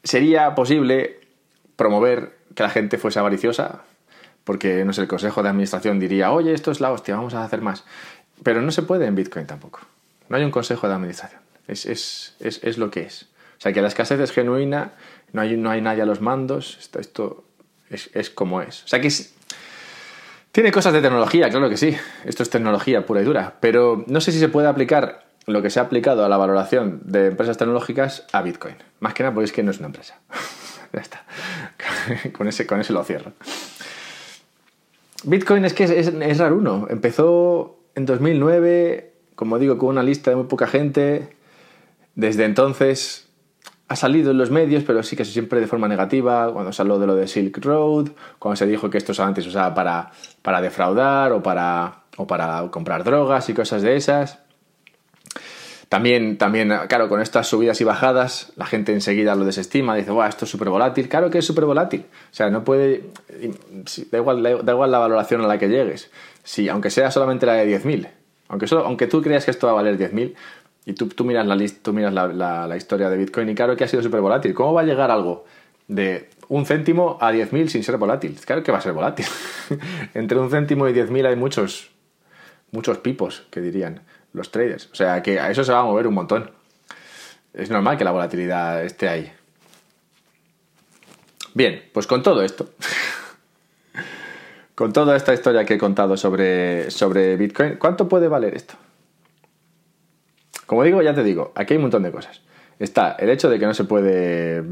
sería 0.04 0.54
posible 0.54 1.18
promover 1.74 2.38
que 2.54 2.62
la 2.62 2.70
gente 2.70 2.96
fuese 2.96 3.18
avariciosa, 3.18 3.82
porque, 4.44 4.84
no 4.84 4.92
sé, 4.92 5.02
el 5.02 5.08
consejo 5.08 5.42
de 5.42 5.48
administración 5.48 5.98
diría, 5.98 6.30
oye, 6.30 6.52
esto 6.52 6.70
es 6.70 6.80
la 6.80 6.92
hostia, 6.92 7.16
vamos 7.16 7.34
a 7.34 7.42
hacer 7.42 7.60
más. 7.60 7.84
Pero 8.44 8.62
no 8.62 8.70
se 8.70 8.82
puede 8.82 9.06
en 9.06 9.16
Bitcoin 9.16 9.46
tampoco. 9.46 9.80
No 10.28 10.36
hay 10.36 10.44
un 10.44 10.52
consejo 10.52 10.86
de 10.86 10.94
administración. 10.94 11.40
Es, 11.66 11.86
es, 11.86 12.36
es, 12.38 12.62
es 12.62 12.78
lo 12.78 12.92
que 12.92 13.02
es. 13.02 13.24
O 13.60 13.62
sea, 13.62 13.74
que 13.74 13.82
la 13.82 13.88
escasez 13.88 14.18
es 14.20 14.32
genuina, 14.32 14.92
no 15.32 15.42
hay, 15.42 15.56
no 15.56 15.70
hay 15.70 15.80
nadie 15.80 16.02
a 16.02 16.06
los 16.06 16.20
mandos, 16.20 16.76
esto, 16.80 16.98
esto 17.00 17.44
es, 17.90 18.30
como 18.30 18.62
es. 18.62 18.84
O 18.84 18.88
sea, 18.88 19.00
que 19.00 19.10
tiene 20.52 20.72
cosas 20.72 20.92
de 20.92 21.00
tecnología, 21.00 21.48
claro 21.50 21.68
que 21.68 21.76
sí. 21.76 21.96
Esto 22.24 22.42
es 22.42 22.50
tecnología 22.50 23.06
pura 23.06 23.20
y 23.20 23.24
dura. 23.24 23.54
Pero 23.60 24.04
no 24.06 24.20
sé 24.20 24.32
si 24.32 24.38
se 24.38 24.48
puede 24.48 24.68
aplicar 24.68 25.24
lo 25.46 25.62
que 25.62 25.70
se 25.70 25.80
ha 25.80 25.84
aplicado 25.84 26.24
a 26.24 26.28
la 26.28 26.36
valoración 26.36 27.00
de 27.04 27.28
empresas 27.28 27.56
tecnológicas 27.56 28.26
a 28.32 28.42
Bitcoin. 28.42 28.76
Más 29.00 29.14
que 29.14 29.22
nada 29.22 29.34
porque 29.34 29.46
es 29.46 29.52
que 29.52 29.62
no 29.62 29.70
es 29.70 29.78
una 29.78 29.86
empresa. 29.86 30.18
ya 30.92 31.00
está. 31.00 31.24
con, 32.32 32.48
ese, 32.48 32.66
con 32.66 32.80
ese 32.80 32.92
lo 32.92 33.02
cierro. 33.04 33.32
Bitcoin 35.24 35.64
es 35.64 35.74
que 35.74 35.84
es, 35.84 35.90
es, 35.90 36.38
raro 36.38 36.56
uno. 36.56 36.86
Empezó 36.90 37.78
en 37.94 38.06
2009, 38.06 39.12
como 39.34 39.58
digo, 39.58 39.78
con 39.78 39.90
una 39.90 40.02
lista 40.02 40.30
de 40.30 40.36
muy 40.36 40.46
poca 40.46 40.66
gente. 40.66 41.36
Desde 42.14 42.44
entonces 42.44 43.29
ha 43.90 43.96
salido 43.96 44.30
en 44.30 44.38
los 44.38 44.52
medios, 44.52 44.84
pero 44.84 45.02
sí 45.02 45.16
que 45.16 45.24
siempre 45.24 45.58
de 45.58 45.66
forma 45.66 45.88
negativa, 45.88 46.52
cuando 46.52 46.72
se 46.72 46.80
habló 46.80 47.00
de 47.00 47.08
lo 47.08 47.16
de 47.16 47.26
Silk 47.26 47.58
Road, 47.58 48.10
cuando 48.38 48.54
se 48.54 48.64
dijo 48.64 48.88
que 48.88 48.98
esto 48.98 49.12
antes 49.20 49.42
se 49.42 49.50
usaba 49.50 49.74
para, 49.74 50.12
para 50.42 50.60
defraudar 50.60 51.32
o 51.32 51.42
para, 51.42 52.04
o 52.16 52.24
para 52.24 52.68
comprar 52.70 53.02
drogas 53.02 53.48
y 53.48 53.52
cosas 53.52 53.82
de 53.82 53.96
esas. 53.96 54.38
También, 55.88 56.38
también, 56.38 56.72
claro, 56.88 57.08
con 57.08 57.20
estas 57.20 57.48
subidas 57.48 57.80
y 57.80 57.84
bajadas, 57.84 58.52
la 58.54 58.64
gente 58.64 58.92
enseguida 58.92 59.34
lo 59.34 59.44
desestima, 59.44 59.96
dice, 59.96 60.12
Buah, 60.12 60.28
esto 60.28 60.44
es 60.44 60.50
súper 60.52 60.68
volátil. 60.68 61.08
Claro 61.08 61.28
que 61.28 61.38
es 61.38 61.44
súper 61.44 61.64
volátil. 61.64 62.06
O 62.30 62.34
sea, 62.34 62.48
no 62.48 62.62
puede. 62.62 63.06
Da 64.12 64.18
igual, 64.18 64.40
da 64.40 64.72
igual 64.72 64.92
la 64.92 65.00
valoración 65.00 65.40
a 65.40 65.48
la 65.48 65.58
que 65.58 65.68
llegues. 65.68 66.12
Si, 66.44 66.68
aunque 66.68 66.90
sea 66.90 67.10
solamente 67.10 67.44
la 67.44 67.54
de 67.54 67.82
10.000, 67.82 68.08
aunque, 68.50 68.66
aunque 68.72 69.08
tú 69.08 69.20
creas 69.20 69.44
que 69.44 69.50
esto 69.50 69.66
va 69.66 69.72
a 69.72 69.76
valer 69.76 69.98
10.000, 69.98 70.34
Y 70.90 70.92
tú, 70.92 71.06
tú 71.06 71.24
miras, 71.24 71.46
la, 71.46 71.56
tú 71.82 71.92
miras 71.92 72.12
la, 72.12 72.26
la, 72.26 72.66
la 72.66 72.76
historia 72.76 73.08
de 73.08 73.16
Bitcoin 73.16 73.48
y 73.48 73.54
claro 73.54 73.76
que 73.76 73.84
ha 73.84 73.88
sido 73.88 74.02
súper 74.02 74.20
volátil. 74.20 74.52
¿Cómo 74.54 74.74
va 74.74 74.80
a 74.80 74.84
llegar 74.84 75.12
algo 75.12 75.44
de 75.86 76.28
un 76.48 76.66
céntimo 76.66 77.16
a 77.20 77.32
10.000 77.32 77.68
sin 77.68 77.84
ser 77.84 77.96
volátil? 77.96 78.36
Claro 78.44 78.64
que 78.64 78.72
va 78.72 78.78
a 78.78 78.80
ser 78.80 78.92
volátil. 78.92 79.24
Entre 80.14 80.36
un 80.36 80.50
céntimo 80.50 80.88
y 80.88 80.92
10.000 80.92 81.28
hay 81.28 81.36
muchos, 81.36 81.90
muchos 82.72 82.98
pipos, 82.98 83.46
que 83.52 83.60
dirían 83.60 84.00
los 84.32 84.50
traders. 84.50 84.88
O 84.90 84.96
sea 84.96 85.22
que 85.22 85.38
a 85.38 85.48
eso 85.48 85.62
se 85.62 85.70
va 85.70 85.78
a 85.78 85.84
mover 85.84 86.08
un 86.08 86.14
montón. 86.14 86.50
Es 87.54 87.70
normal 87.70 87.96
que 87.96 88.02
la 88.02 88.10
volatilidad 88.10 88.84
esté 88.84 89.08
ahí. 89.08 89.32
Bien, 91.54 91.84
pues 91.92 92.08
con 92.08 92.24
todo 92.24 92.42
esto, 92.42 92.68
con 94.74 94.92
toda 94.92 95.16
esta 95.16 95.32
historia 95.32 95.64
que 95.64 95.74
he 95.74 95.78
contado 95.78 96.16
sobre, 96.16 96.90
sobre 96.90 97.36
Bitcoin, 97.36 97.76
¿cuánto 97.76 98.08
puede 98.08 98.26
valer 98.26 98.56
esto? 98.56 98.74
Como 100.70 100.84
digo, 100.84 101.02
ya 101.02 101.12
te 101.12 101.24
digo, 101.24 101.50
aquí 101.56 101.74
hay 101.74 101.78
un 101.78 101.82
montón 101.82 102.04
de 102.04 102.12
cosas. 102.12 102.42
Está 102.78 103.16
el 103.18 103.28
hecho 103.28 103.50
de 103.50 103.58
que 103.58 103.66
no 103.66 103.74
se 103.74 103.82
puede 103.82 104.62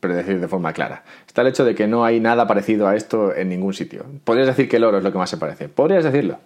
predecir 0.00 0.40
de 0.40 0.48
forma 0.48 0.72
clara. 0.72 1.04
Está 1.26 1.42
el 1.42 1.48
hecho 1.48 1.66
de 1.66 1.74
que 1.74 1.86
no 1.86 2.06
hay 2.06 2.20
nada 2.20 2.46
parecido 2.46 2.88
a 2.88 2.96
esto 2.96 3.36
en 3.36 3.50
ningún 3.50 3.74
sitio. 3.74 4.06
Podrías 4.24 4.46
decir 4.46 4.66
que 4.66 4.76
el 4.76 4.84
oro 4.84 4.96
es 4.96 5.04
lo 5.04 5.12
que 5.12 5.18
más 5.18 5.28
se 5.28 5.36
parece. 5.36 5.68
Podrías 5.68 6.04
decirlo. 6.04 6.38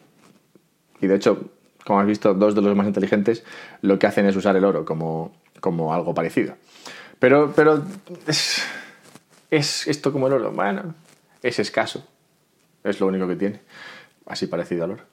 Y 1.01 1.07
de 1.07 1.15
hecho, 1.15 1.51
como 1.85 2.01
has 2.01 2.07
visto, 2.09 2.35
dos 2.35 2.57
de 2.57 2.63
los 2.63 2.75
más 2.75 2.89
inteligentes 2.89 3.45
lo 3.81 3.97
que 3.97 4.09
hacen 4.09 4.27
es 4.27 4.35
usar 4.35 4.57
el 4.57 4.65
oro 4.65 4.85
como, 4.85 5.37
como 5.61 5.95
algo 5.95 6.13
parecido. 6.13 6.57
Pero, 7.21 7.53
pero 7.55 7.85
es, 8.27 8.61
es 9.53 9.87
esto 9.87 10.13
como 10.13 10.27
el 10.27 10.33
oro. 10.33 10.51
Bueno, 10.51 10.97
es 11.45 11.61
escaso. 11.61 12.05
Es 12.83 12.99
lo 12.99 13.07
único 13.07 13.29
que 13.29 13.37
tiene. 13.37 13.61
Así 14.27 14.49
parecido 14.49 14.83
al 14.83 14.91
oro. 14.91 15.05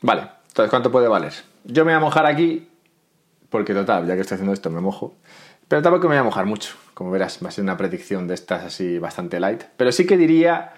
Vale, 0.00 0.22
entonces, 0.48 0.70
¿cuánto 0.70 0.90
puede 0.90 1.08
valer? 1.08 1.34
Yo 1.64 1.84
me 1.84 1.92
voy 1.92 1.98
a 1.98 2.00
mojar 2.00 2.24
aquí, 2.24 2.69
porque 3.50 3.74
total, 3.74 4.06
ya 4.06 4.14
que 4.14 4.22
estoy 4.22 4.36
haciendo 4.36 4.54
esto, 4.54 4.70
me 4.70 4.80
mojo. 4.80 5.16
Pero 5.68 5.82
tampoco 5.82 6.08
me 6.08 6.14
voy 6.14 6.20
a 6.20 6.24
mojar 6.24 6.46
mucho. 6.46 6.74
Como 6.94 7.10
verás, 7.10 7.38
va 7.44 7.48
a 7.48 7.52
ser 7.52 7.64
una 7.64 7.76
predicción 7.76 8.26
de 8.26 8.34
estas 8.34 8.64
así 8.64 8.98
bastante 8.98 9.38
light. 9.38 9.64
Pero 9.76 9.92
sí 9.92 10.06
que 10.06 10.16
diría, 10.16 10.72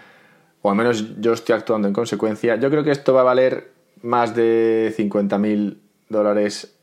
o 0.62 0.70
al 0.70 0.76
menos 0.76 1.20
yo 1.20 1.32
estoy 1.32 1.54
actuando 1.54 1.88
en 1.88 1.94
consecuencia, 1.94 2.56
yo 2.56 2.70
creo 2.70 2.84
que 2.84 2.90
esto 2.90 3.14
va 3.14 3.20
a 3.20 3.24
valer 3.24 3.72
más 4.02 4.34
de 4.34 4.92
50.000 4.96 5.78
dólares 6.08 6.76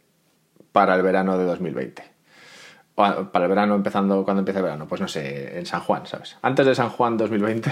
para 0.72 0.96
el 0.96 1.02
verano 1.02 1.38
de 1.38 1.46
2020. 1.46 2.04
O 2.96 3.32
para 3.32 3.46
el 3.46 3.50
verano 3.50 3.76
empezando, 3.76 4.24
cuando 4.24 4.40
empieza 4.40 4.60
el 4.60 4.66
verano? 4.66 4.88
Pues 4.88 5.02
no 5.02 5.08
sé, 5.08 5.58
en 5.58 5.66
San 5.66 5.82
Juan, 5.82 6.06
¿sabes? 6.06 6.38
Antes 6.42 6.66
de 6.66 6.76
San 6.76 6.90
Juan 6.90 7.18
2020, 7.18 7.72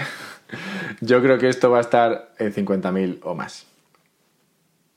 yo 1.01 1.21
creo 1.21 1.37
que 1.37 1.49
esto 1.49 1.69
va 1.69 1.79
a 1.79 1.81
estar 1.81 2.31
en 2.39 2.53
50.000 2.53 3.19
o 3.23 3.35
más. 3.35 3.67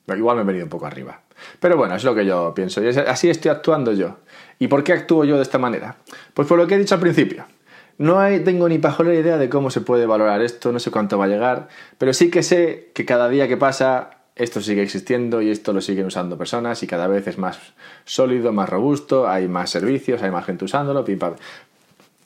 Igual 0.07 0.37
me 0.37 0.41
he 0.43 0.45
venido 0.45 0.65
un 0.65 0.69
poco 0.69 0.85
arriba. 0.85 1.21
Pero 1.59 1.77
bueno, 1.77 1.95
es 1.95 2.03
lo 2.03 2.13
que 2.13 2.25
yo 2.25 2.53
pienso. 2.53 2.83
Y 2.83 2.87
así 2.87 3.29
estoy 3.29 3.51
actuando 3.51 3.93
yo. 3.93 4.17
¿Y 4.59 4.67
por 4.67 4.83
qué 4.83 4.93
actúo 4.93 5.23
yo 5.25 5.37
de 5.37 5.43
esta 5.43 5.57
manera? 5.57 5.95
Pues 6.33 6.47
por 6.47 6.57
lo 6.57 6.67
que 6.67 6.75
he 6.75 6.77
dicho 6.77 6.95
al 6.95 7.01
principio. 7.01 7.45
No 7.97 8.19
tengo 8.43 8.67
ni 8.67 8.79
pajolera 8.79 9.19
idea 9.19 9.37
de 9.37 9.49
cómo 9.49 9.69
se 9.69 9.81
puede 9.81 10.05
valorar 10.05 10.41
esto, 10.41 10.71
no 10.71 10.79
sé 10.79 10.89
cuánto 10.89 11.19
va 11.19 11.25
a 11.25 11.27
llegar, 11.27 11.67
pero 11.99 12.13
sí 12.13 12.31
que 12.31 12.41
sé 12.41 12.89
que 12.95 13.05
cada 13.05 13.29
día 13.29 13.47
que 13.47 13.57
pasa 13.57 14.21
esto 14.35 14.59
sigue 14.59 14.81
existiendo 14.81 15.41
y 15.41 15.51
esto 15.51 15.71
lo 15.71 15.81
siguen 15.81 16.07
usando 16.07 16.35
personas 16.35 16.81
y 16.81 16.87
cada 16.87 17.05
vez 17.07 17.27
es 17.27 17.37
más 17.37 17.59
sólido, 18.05 18.51
más 18.53 18.69
robusto, 18.69 19.29
hay 19.29 19.47
más 19.47 19.69
servicios, 19.69 20.23
hay 20.23 20.31
más 20.31 20.45
gente 20.45 20.65
usándolo, 20.65 21.05
pim, 21.05 21.19
pam. 21.19 21.35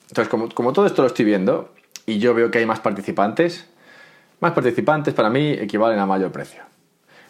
Entonces, 0.08 0.30
como, 0.30 0.50
como 0.50 0.72
todo 0.72 0.86
esto 0.86 1.02
lo 1.02 1.10
estoy 1.10 1.26
viendo 1.26 1.74
y 2.06 2.20
yo 2.20 2.34
veo 2.34 2.52
que 2.52 2.60
hay 2.60 2.66
más 2.66 2.80
participantes, 2.80 3.68
más 4.40 4.54
participantes 4.54 5.14
para 5.14 5.30
mí 5.30 5.52
equivalen 5.52 6.00
a 6.00 6.06
mayor 6.06 6.32
precio. 6.32 6.62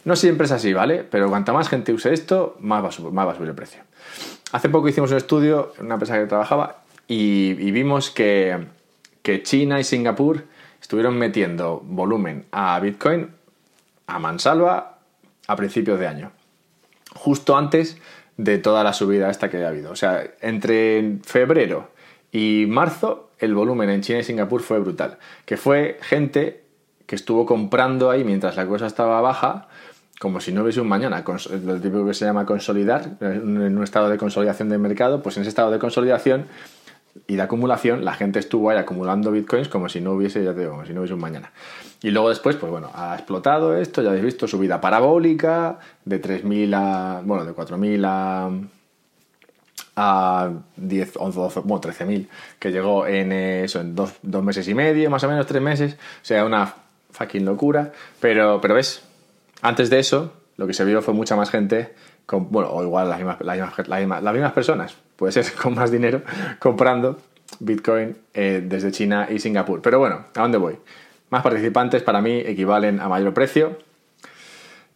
No 0.06 0.16
siempre 0.16 0.46
es 0.46 0.52
así, 0.52 0.72
¿vale? 0.74 1.04
Pero 1.04 1.30
cuanta 1.30 1.52
más 1.52 1.68
gente 1.68 1.92
use 1.92 2.14
esto, 2.14 2.56
más 2.60 2.84
va 2.84 2.90
a 2.90 2.92
subir, 3.36 3.50
el 3.50 3.56
precio. 3.56 3.82
Hace 4.52 4.70
poco 4.70 4.88
hicimos 4.88 5.12
un 5.12 5.18
estudio 5.18 5.74
en 5.80 5.88
una 5.88 5.96
empresa 5.96 6.18
que 6.18 6.28
trabajaba 6.28 6.84
y, 7.08 7.58
y 7.60 7.72
vimos 7.72 8.12
que, 8.12 8.68
que 9.24 9.44
China 9.44 9.80
y 9.80 9.84
Singapur 9.84 10.44
estuvieron 10.80 11.18
metiendo 11.18 11.82
volumen 11.84 12.46
a 12.52 12.80
Bitcoin 12.80 13.32
a 14.08 14.20
mansalva 14.20 15.00
a 15.48 15.56
principios 15.56 16.00
de 16.00 16.08
año, 16.08 16.32
justo 17.16 17.58
antes 17.58 17.98
de 18.38 18.58
toda 18.58 18.84
la 18.84 18.94
subida 18.94 19.30
esta 19.30 19.50
que 19.50 19.64
ha 19.64 19.70
habido. 19.70 19.92
O 19.92 19.96
sea, 19.96 20.24
entre 20.42 21.18
febrero 21.24 21.90
y 22.32 22.66
marzo 22.68 23.32
el 23.40 23.54
volumen 23.54 23.90
en 23.90 24.02
China 24.02 24.20
y 24.20 24.24
Singapur 24.24 24.62
fue 24.62 24.80
brutal, 24.80 25.18
que 25.46 25.58
fue 25.58 25.98
gente 26.02 26.64
que 27.06 27.16
estuvo 27.16 27.46
comprando 27.46 28.10
ahí 28.10 28.24
mientras 28.24 28.56
la 28.56 28.66
cosa 28.68 28.88
estaba 28.88 29.22
baja, 29.22 29.68
como 30.20 30.40
si 30.40 30.52
no 30.52 30.64
hubiese 30.64 30.82
un 30.82 30.88
mañana, 30.88 31.24
lo 31.66 31.76
típico 31.76 32.06
que 32.06 32.14
se 32.14 32.26
llama 32.26 32.46
consolidar, 32.46 33.18
en 33.20 33.78
un 33.78 33.84
estado 33.84 34.10
de 34.10 34.18
consolidación 34.18 34.70
del 34.70 34.80
mercado, 34.80 35.22
pues 35.22 35.38
en 35.38 35.42
ese 35.42 35.50
estado 35.50 35.72
de 35.72 35.80
consolidación 35.80 36.46
y 37.28 37.36
de 37.36 37.42
acumulación, 37.42 38.04
la 38.04 38.14
gente 38.14 38.40
estuvo 38.40 38.70
ahí 38.70 38.78
acumulando 38.78 39.32
bitcoins 39.32 39.70
como 39.70 39.90
si 39.90 40.02
no 40.02 40.12
hubiese, 40.14 40.44
ya 40.44 40.54
te 40.54 40.62
digo, 40.62 40.72
como 40.72 40.86
si 40.86 40.94
no 40.94 41.00
hubiese 41.00 41.14
un 41.14 41.22
mañana. 41.22 41.52
Y 42.02 42.12
luego 42.12 42.30
después, 42.30 42.56
pues 42.58 42.72
bueno, 42.72 42.92
ha 42.94 43.16
explotado 43.16 43.78
esto, 43.78 44.02
ya 44.02 44.10
habéis 44.10 44.26
visto, 44.26 44.48
subida 44.48 44.82
parabólica 44.82 45.80
de 46.04 46.22
3.000 46.22 46.74
a, 46.76 47.22
bueno, 47.24 47.46
de 47.46 47.54
4.000 47.54 48.06
a, 48.06 48.50
a 49.96 50.52
10, 50.76 51.14
11, 51.18 51.40
12, 51.40 51.60
bueno, 51.62 51.82
13.000, 51.82 52.28
que 52.60 52.72
llegó 52.72 53.08
en 53.08 53.32
eso, 53.32 53.80
en 53.80 53.96
dos, 53.96 54.14
dos, 54.22 54.44
meses 54.44 54.68
y 54.68 54.74
medio, 54.74 55.10
más 55.10 55.24
o 55.24 55.30
menos 55.30 55.46
tres 55.46 55.62
meses, 55.62 55.94
o 55.94 56.26
sea, 56.26 56.46
una 56.46 56.74
fucking 57.12 57.46
locura, 57.46 57.94
pero, 58.20 58.60
pero 58.62 58.76
ves, 58.76 59.02
antes 59.66 59.90
de 59.90 59.98
eso, 59.98 60.32
lo 60.58 60.68
que 60.68 60.74
se 60.74 60.86
vio 60.86 61.02
fue 61.02 61.16
mucha 61.16 61.36
más 61.36 61.50
gente, 61.50 61.96
con, 62.28 62.52
bueno, 62.52 62.70
o 62.70 62.84
igual 62.84 63.10
las 63.10 63.18
mismas, 63.18 63.38
personas, 64.54 64.96
puede 65.16 65.32
ser 65.32 65.52
con 65.62 65.74
más 65.74 65.90
dinero, 65.90 66.22
comprando 66.60 67.18
Bitcoin 67.60 68.16
eh, 68.36 68.64
desde 68.64 68.92
China 68.92 69.28
y 69.28 69.40
Singapur. 69.40 69.82
Pero 69.82 69.98
bueno, 69.98 70.26
¿a 70.36 70.42
dónde 70.42 70.60
voy? 70.60 70.78
Más 71.32 71.42
participantes 71.42 72.04
para 72.04 72.22
mí 72.22 72.34
equivalen 72.46 73.00
a 73.00 73.10
mayor 73.10 73.34
precio. 73.34 73.80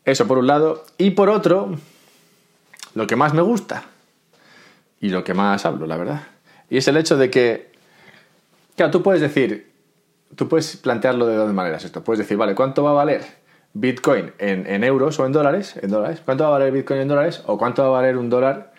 Eso 0.05 0.27
por 0.27 0.37
un 0.37 0.45
lado. 0.45 0.85
Y 0.99 1.11
por 1.11 1.29
otro, 1.29 1.75
lo 2.93 3.07
que 3.07 3.15
más 3.15 3.33
me 3.33 3.41
gusta 3.41 3.85
y 5.01 5.09
lo 5.09 5.23
que 5.23 5.33
más 5.33 5.65
hablo, 5.65 5.87
la 5.87 5.97
verdad. 5.97 6.21
Y 6.69 6.77
es 6.77 6.87
el 6.87 6.97
hecho 6.97 7.17
de 7.17 7.31
que, 7.31 7.71
claro, 8.75 8.91
tú 8.91 9.01
puedes 9.01 9.21
decir, 9.21 9.71
tú 10.35 10.47
puedes 10.47 10.77
plantearlo 10.77 11.25
de 11.25 11.37
dos 11.37 11.51
maneras 11.53 11.83
esto. 11.85 12.03
Puedes 12.03 12.19
decir, 12.19 12.37
vale, 12.37 12.53
¿cuánto 12.53 12.83
va 12.83 12.91
a 12.91 12.93
valer 12.93 13.39
Bitcoin 13.73 14.33
en, 14.37 14.65
en 14.67 14.83
euros 14.83 15.19
o 15.19 15.25
en 15.25 15.31
dólares? 15.31 15.75
En 15.81 15.89
dólares. 15.89 16.21
¿Cuánto 16.23 16.43
va 16.43 16.49
a 16.49 16.53
valer 16.53 16.71
Bitcoin 16.71 17.01
en 17.01 17.07
dólares? 17.07 17.43
¿O 17.45 17.57
cuánto 17.57 17.83
va 17.83 17.87
a 17.89 18.01
valer 18.01 18.17
un 18.17 18.29
dólar 18.29 18.73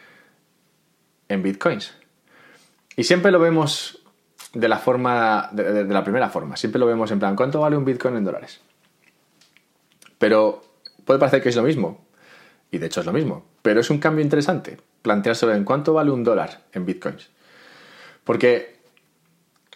en 1.31 1.43
bitcoins. 1.43 1.95
Y 2.97 3.05
siempre 3.05 3.31
lo 3.31 3.39
vemos 3.39 4.03
de 4.53 4.69
la 4.69 4.79
forma, 4.79 5.49
de, 5.53 5.85
de, 5.85 5.95
la 5.95 6.03
primera 6.03 6.29
forma. 6.29 6.57
Siempre 6.57 6.79
lo 6.79 6.87
vemos 6.87 7.11
en 7.13 7.21
plan, 7.21 7.37
¿cuánto 7.37 7.61
vale 7.61 7.77
un 7.77 7.85
bitcoin 7.85 8.17
en 8.17 8.25
dólares? 8.25 8.61
Pero 10.19 10.63
puede 11.05 11.21
parecer 11.21 11.41
que 11.41 11.49
es 11.49 11.57
lo 11.57 11.63
mismo. 11.63 12.05
Y 12.71 12.79
de 12.79 12.87
hecho 12.87 13.01
es 13.01 13.07
lo 13.07 13.13
mismo. 13.13 13.47
Pero 13.63 13.81
es 13.81 13.91
un 13.91 13.99
cambio 13.99 14.23
interesante 14.23 14.79
planteárselo 15.03 15.55
en 15.55 15.65
cuánto 15.65 15.95
vale 15.95 16.11
un 16.11 16.25
dólar 16.25 16.63
en 16.73 16.85
bitcoins. 16.85 17.31
Porque 18.25 18.80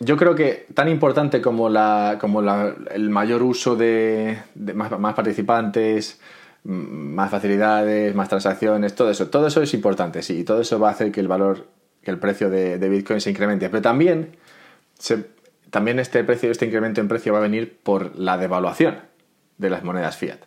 yo 0.00 0.16
creo 0.16 0.34
que 0.34 0.66
tan 0.74 0.88
importante 0.88 1.40
como, 1.40 1.68
la, 1.68 2.18
como 2.20 2.42
la, 2.42 2.74
el 2.90 3.10
mayor 3.10 3.42
uso 3.42 3.76
de, 3.76 4.38
más, 4.74 5.14
participantes, 5.14 6.20
más 6.64 7.30
facilidades, 7.30 8.14
más 8.14 8.28
transacciones, 8.28 8.94
todo 8.94 9.10
eso. 9.10 9.28
Todo 9.28 9.46
eso 9.46 9.62
es 9.62 9.72
importante, 9.74 10.22
sí, 10.22 10.40
y 10.40 10.44
todo 10.44 10.60
eso 10.60 10.78
va 10.80 10.88
a 10.88 10.92
hacer 10.92 11.12
que 11.12 11.20
el 11.20 11.28
valor, 11.28 11.66
que 12.02 12.10
el 12.10 12.18
precio 12.18 12.50
de, 12.50 12.78
de 12.78 12.88
Bitcoin 12.88 13.20
se 13.20 13.30
incremente. 13.30 13.68
Pero 13.68 13.82
también, 13.82 14.36
también 15.70 16.00
este 16.00 16.24
precio, 16.24 16.50
este 16.50 16.66
incremento 16.66 17.00
en 17.00 17.08
precio 17.08 17.32
va 17.32 17.38
a 17.38 17.42
venir 17.42 17.78
por 17.82 18.16
la 18.18 18.36
devaluación 18.36 18.98
de 19.58 19.70
las 19.70 19.84
monedas 19.84 20.16
fiat. 20.16 20.40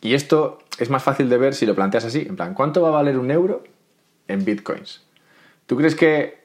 Y 0.00 0.14
esto 0.14 0.58
es 0.78 0.90
más 0.90 1.04
fácil 1.04 1.28
de 1.28 1.38
ver 1.38 1.54
si 1.54 1.64
lo 1.64 1.76
planteas 1.76 2.04
así, 2.04 2.26
en 2.28 2.34
plan, 2.34 2.54
¿cuánto 2.54 2.82
va 2.82 2.88
a 2.88 2.92
valer 2.92 3.16
un 3.16 3.30
euro 3.30 3.62
en 4.26 4.44
Bitcoins? 4.44 5.02
¿Tú 5.66 5.76
crees 5.76 5.94
que, 5.94 6.42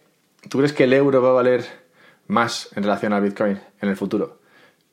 tú 0.47 0.59
crees 0.59 0.73
que 0.73 0.83
el 0.83 0.93
euro 0.93 1.23
va 1.23 1.29
a 1.29 1.33
valer 1.33 1.65
más 2.27 2.69
en 2.75 2.83
relación 2.83 3.13
al 3.13 3.21
Bitcoin 3.21 3.59
en 3.81 3.89
el 3.89 3.95
futuro 3.95 4.39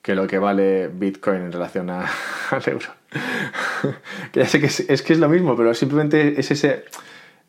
que 0.05 0.15
lo 0.15 0.27
que 0.27 0.39
vale 0.39 0.89
Bitcoin 0.89 1.45
en 1.45 1.53
relación 1.53 1.89
a, 1.89 2.05
al 2.51 2.63
euro? 2.67 2.89
que 4.33 4.41
ya 4.41 4.47
sé 4.47 4.61
que 4.61 4.67
es, 4.67 5.03
que 5.03 5.13
es 5.15 5.19
lo 5.19 5.31
mismo, 5.31 5.57
pero 5.57 5.73
simplemente 5.73 6.39
es 6.39 6.51
ese. 6.51 6.85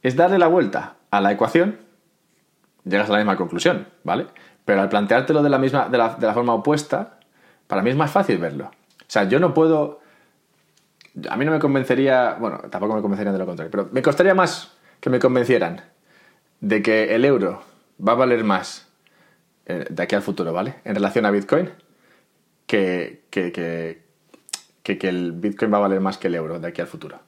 Es 0.02 0.16
darle 0.16 0.40
la 0.40 0.48
vuelta 0.48 0.96
a 1.12 1.20
la 1.20 1.34
ecuación, 1.34 1.80
llegas 2.86 3.10
a 3.10 3.12
la 3.12 3.18
misma 3.18 3.36
conclusión, 3.36 3.88
¿vale? 4.06 4.28
Pero 4.64 4.82
al 4.82 4.88
planteártelo 4.88 5.44
de 5.44 5.50
la 5.50 5.58
misma, 5.58 5.90
de 5.90 5.98
la, 5.98 6.16
de 6.16 6.26
la 6.26 6.34
forma 6.34 6.54
opuesta, 6.54 7.20
para 7.68 7.82
mí 7.82 7.90
es 7.90 7.98
más 7.98 8.10
fácil 8.10 8.38
verlo. 8.38 8.72
O 9.02 9.06
sea, 9.06 9.26
yo 9.26 9.42
no 9.42 9.54
puedo. 9.54 10.00
A 11.30 11.36
mí 11.36 11.44
no 11.44 11.52
me 11.52 11.60
convencería. 11.60 12.38
Bueno, 12.40 12.60
tampoco 12.70 12.96
me 12.96 13.02
convencerían 13.02 13.34
de 13.34 13.40
lo 13.40 13.46
contrario, 13.46 13.70
pero 13.70 13.90
me 13.92 14.02
costaría 14.02 14.34
más 14.34 14.78
que 15.02 15.10
me 15.10 15.20
convencieran 15.20 15.82
de 16.62 16.82
que 16.82 17.14
el 17.16 17.26
euro 17.26 17.64
va 18.00 18.14
a 18.14 18.16
valer 18.16 18.46
más 18.46 18.85
de 19.66 20.04
aquí 20.04 20.16
al 20.16 20.22
futuro, 20.22 20.54
¿vale? 20.54 20.76
En 20.84 20.96
relación 20.96 21.26
a 21.26 21.32
Bitcoin, 21.32 21.72
que, 22.68 23.24
que, 23.30 23.52
que, 23.52 24.02
que, 24.84 25.10
el 25.10 25.32
Bitcoin 25.32 25.74
va 25.74 25.78
a 25.78 25.82
valer 25.82 26.00
más 26.00 26.18
que 26.18 26.28
el 26.28 26.36
euro 26.36 26.60
de 26.60 26.68
aquí 26.68 26.82
al 26.82 26.88
futuro. 26.88 27.20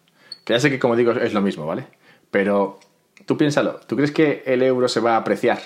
Que 0.43 0.54
ya 0.54 0.60
sé 0.60 0.69
que, 0.69 0.80
como 0.80 0.95
digo, 0.95 1.12
es 1.12 1.34
lo 1.34 1.41
mismo, 1.41 1.65
¿vale? 1.65 1.88
Pero 2.32 2.80
tú 3.26 3.38
piénsalo, 3.38 3.80
¿tú 3.88 3.95
crees 3.95 4.12
que 4.12 4.43
el 4.45 4.62
euro 4.62 4.88
se 4.88 5.00
va 5.00 5.15
a 5.15 5.17
apreciar 5.17 5.60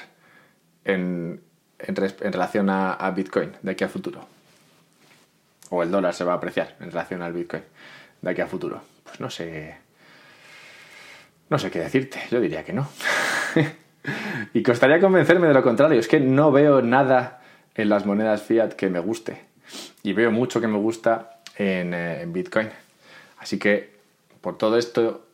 en, 0.85 1.41
relación 1.77 2.69
a, 2.69 2.93
a 2.93 3.11
Bitcoin 3.11 3.51
de 3.61 3.71
aquí 3.71 3.83
a 3.83 3.89
futuro? 3.89 4.25
¿O 5.69 5.83
el 5.83 5.91
dólar 5.91 6.13
se 6.13 6.23
va 6.23 6.33
a 6.33 6.35
apreciar 6.35 6.75
en 6.79 6.91
relación 6.91 7.21
al 7.21 7.33
Bitcoin 7.33 7.63
de 8.21 8.29
aquí 8.29 8.41
a 8.41 8.47
futuro? 8.47 8.81
Pues 9.03 9.19
no 9.19 9.29
sé. 9.29 9.75
No 11.49 11.59
sé 11.59 11.69
qué 11.69 11.79
decirte, 11.79 12.21
yo 12.29 12.39
diría 12.39 12.63
que 12.63 12.73
no. 12.73 12.87
y 14.53 14.63
costaría 14.63 14.99
convencerme 14.99 15.47
de 15.47 15.53
lo 15.53 15.63
contrario, 15.63 15.99
es 15.99 16.07
que 16.07 16.19
no 16.19 16.51
veo 16.51 16.81
nada 16.81 17.41
en 17.75 17.89
las 17.89 18.05
monedas 18.05 18.41
fiat 18.43 18.73
que 18.73 18.89
me 18.89 18.99
guste. 18.99 19.41
Y 20.03 20.13
veo 20.13 20.31
mucho 20.31 20.59
que 20.59 20.67
me 20.67 20.77
gusta 20.77 21.41
en, 21.57 21.93
eh, 21.93 22.21
en 22.21 22.33
Bitcoin. 22.33 22.69
Así 23.37 23.57
que 23.57 23.91
por 24.41 24.57
todo 24.57 24.77
esto 24.77 25.25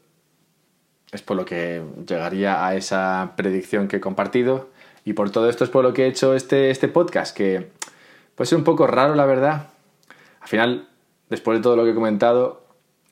es 1.12 1.22
por 1.22 1.38
lo 1.38 1.46
que 1.46 1.82
llegaría 2.08 2.66
a 2.66 2.76
esa 2.76 3.34
predicción 3.36 3.88
que 3.88 3.98
he 3.98 4.00
compartido. 4.02 4.70
Y 5.06 5.14
por 5.14 5.30
todo 5.32 5.50
esto 5.50 5.64
es 5.64 5.70
por 5.70 5.84
lo 5.84 5.94
que 5.94 6.04
he 6.04 6.08
hecho 6.08 6.36
este, 6.36 6.70
este 6.70 6.90
podcast, 6.90 7.36
que 7.36 7.70
puede 8.36 8.48
ser 8.48 8.58
un 8.58 8.66
poco 8.66 8.88
raro, 8.88 9.16
la 9.16 9.26
verdad. 9.26 9.68
Al 10.42 10.48
final, 10.48 10.90
después 11.30 11.58
de 11.58 11.64
todo 11.64 11.78
lo 11.78 11.86
que 11.86 11.92
he 11.92 11.96
comentado, 11.96 12.66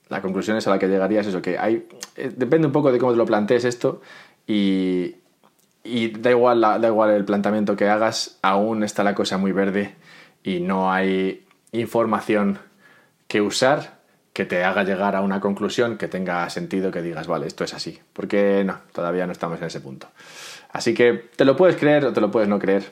la 0.10 0.22
conclusión 0.22 0.58
es 0.58 0.68
a 0.68 0.72
la 0.72 0.80
que 0.80 0.88
llegaría 0.88 1.22
es 1.22 1.28
eso, 1.28 1.42
que 1.42 1.58
hay, 1.58 1.88
eh, 2.16 2.32
depende 2.36 2.68
un 2.68 2.74
poco 2.74 2.92
de 2.92 3.00
cómo 3.00 3.14
te 3.14 3.18
lo 3.18 3.26
plantees 3.26 3.64
esto 3.64 4.02
y, 4.46 5.16
y 5.86 6.10
da, 6.10 6.32
igual 6.32 6.62
da 6.62 6.88
igual 6.88 7.12
el 7.12 7.24
planteamiento 7.24 7.76
que 7.76 7.88
hagas, 7.88 8.40
aún 8.42 8.84
está 8.84 9.04
la 9.04 9.16
cosa 9.16 9.38
muy 9.38 9.52
verde 9.52 9.96
y 10.44 10.60
no 10.60 10.92
hay 10.92 11.46
información 11.72 12.60
que 13.28 13.42
usar 13.42 13.96
que 14.34 14.44
te 14.44 14.66
haga 14.66 14.84
llegar 14.84 15.16
a 15.16 15.22
una 15.22 15.40
conclusión 15.40 15.98
que 15.98 16.10
tenga 16.10 16.50
sentido, 16.50 16.92
que 16.92 17.02
digas, 17.02 17.26
vale, 17.26 17.48
esto 17.48 17.64
es 17.64 17.74
así, 17.74 18.00
porque 18.12 18.64
no, 18.66 18.80
todavía 18.92 19.26
no 19.26 19.32
estamos 19.32 19.60
en 19.62 19.68
ese 19.68 19.80
punto. 19.80 20.10
Así 20.72 20.94
que 20.94 21.30
te 21.38 21.46
lo 21.46 21.56
puedes 21.56 21.78
creer 21.78 22.04
o 22.04 22.12
te 22.12 22.20
lo 22.20 22.32
puedes 22.32 22.50
no 22.50 22.60
creer. 22.60 22.92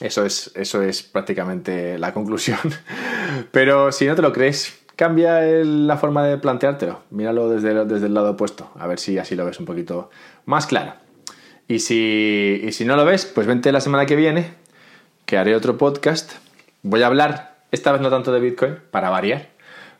Eso 0.00 0.24
es, 0.24 0.50
eso 0.56 0.82
es 0.82 1.04
prácticamente 1.04 1.96
la 1.96 2.12
conclusión. 2.12 2.58
Pero 3.52 3.92
si 3.92 4.06
no 4.06 4.16
te 4.16 4.22
lo 4.22 4.32
crees, 4.32 4.76
cambia 4.96 5.40
la 5.42 5.96
forma 5.96 6.26
de 6.26 6.38
planteártelo. 6.38 7.02
Míralo 7.10 7.48
desde, 7.48 7.84
desde 7.84 8.06
el 8.06 8.14
lado 8.14 8.32
opuesto, 8.32 8.72
a 8.76 8.88
ver 8.88 8.98
si 8.98 9.16
así 9.16 9.36
lo 9.36 9.44
ves 9.44 9.60
un 9.60 9.66
poquito 9.66 10.10
más 10.44 10.66
claro. 10.66 10.94
Y 11.68 11.80
si, 11.80 12.62
y 12.64 12.72
si 12.72 12.84
no 12.84 12.96
lo 12.96 13.04
ves, 13.04 13.26
pues 13.26 13.46
vente 13.46 13.70
la 13.72 13.80
semana 13.80 14.06
que 14.06 14.16
viene, 14.16 14.52
que 15.26 15.36
haré 15.36 15.54
otro 15.54 15.76
podcast. 15.76 16.32
Voy 16.82 17.02
a 17.02 17.06
hablar, 17.06 17.58
esta 17.70 17.92
vez 17.92 18.00
no 18.00 18.08
tanto 18.08 18.32
de 18.32 18.40
Bitcoin, 18.40 18.78
para 18.90 19.10
variar. 19.10 19.48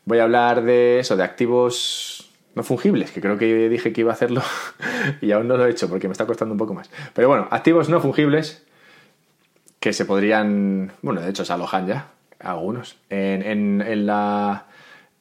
Voy 0.07 0.18
a 0.18 0.22
hablar 0.22 0.62
de 0.62 0.98
eso, 1.00 1.16
de 1.16 1.24
activos 1.24 2.31
no 2.54 2.62
fungibles, 2.64 3.11
que 3.11 3.20
creo 3.20 3.37
que 3.37 3.68
dije 3.68 3.92
que 3.92 4.00
iba 4.00 4.11
a 4.11 4.14
hacerlo 4.14 4.42
y 5.20 5.31
aún 5.33 5.46
no 5.46 5.59
lo 5.59 5.66
he 5.66 5.70
hecho 5.70 5.88
porque 5.88 6.09
me 6.09 6.12
está 6.12 6.24
costando 6.26 6.52
un 6.54 6.59
poco 6.59 6.72
más. 6.72 6.90
Pero 7.12 7.28
bueno, 7.28 7.46
activos 7.50 7.90
no 7.90 8.00
fungibles 8.00 8.64
que 9.78 9.92
se 9.92 10.07
podrían, 10.07 10.92
bueno, 11.02 11.20
de 11.20 11.28
hecho 11.28 11.44
se 11.44 11.52
alojan 11.52 11.87
ya 11.87 12.09
algunos 12.40 12.96
en, 13.11 13.83
en 13.83 14.07
la 14.07 14.66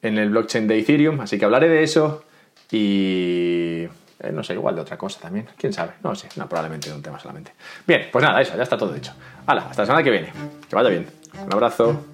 en 0.02 0.18
el 0.18 0.30
blockchain 0.30 0.68
de 0.68 0.78
Ethereum, 0.78 1.20
así 1.20 1.38
que 1.38 1.44
hablaré 1.44 1.68
de 1.68 1.82
eso 1.82 2.24
y 2.70 3.86
eh, 4.20 4.32
no 4.32 4.42
sé, 4.42 4.54
igual 4.54 4.74
de 4.74 4.80
otra 4.80 4.96
cosa 4.96 5.20
también. 5.20 5.48
¿Quién 5.56 5.72
sabe? 5.72 5.92
No 6.02 6.14
sé, 6.14 6.28
no, 6.36 6.48
probablemente 6.48 6.88
de 6.88 6.96
un 6.96 7.02
tema 7.02 7.18
solamente. 7.18 7.52
Bien, 7.86 8.08
pues 8.10 8.24
nada, 8.24 8.40
eso, 8.40 8.56
ya 8.56 8.62
está 8.62 8.76
todo 8.76 8.92
dicho. 8.92 9.12
Hala, 9.46 9.62
hasta 9.62 9.82
la 9.82 9.86
semana 9.86 10.02
que 10.02 10.10
viene. 10.10 10.32
Que 10.68 10.74
vaya 10.76 10.88
bien. 10.88 11.06
Un 11.44 11.52
abrazo. 11.52 12.04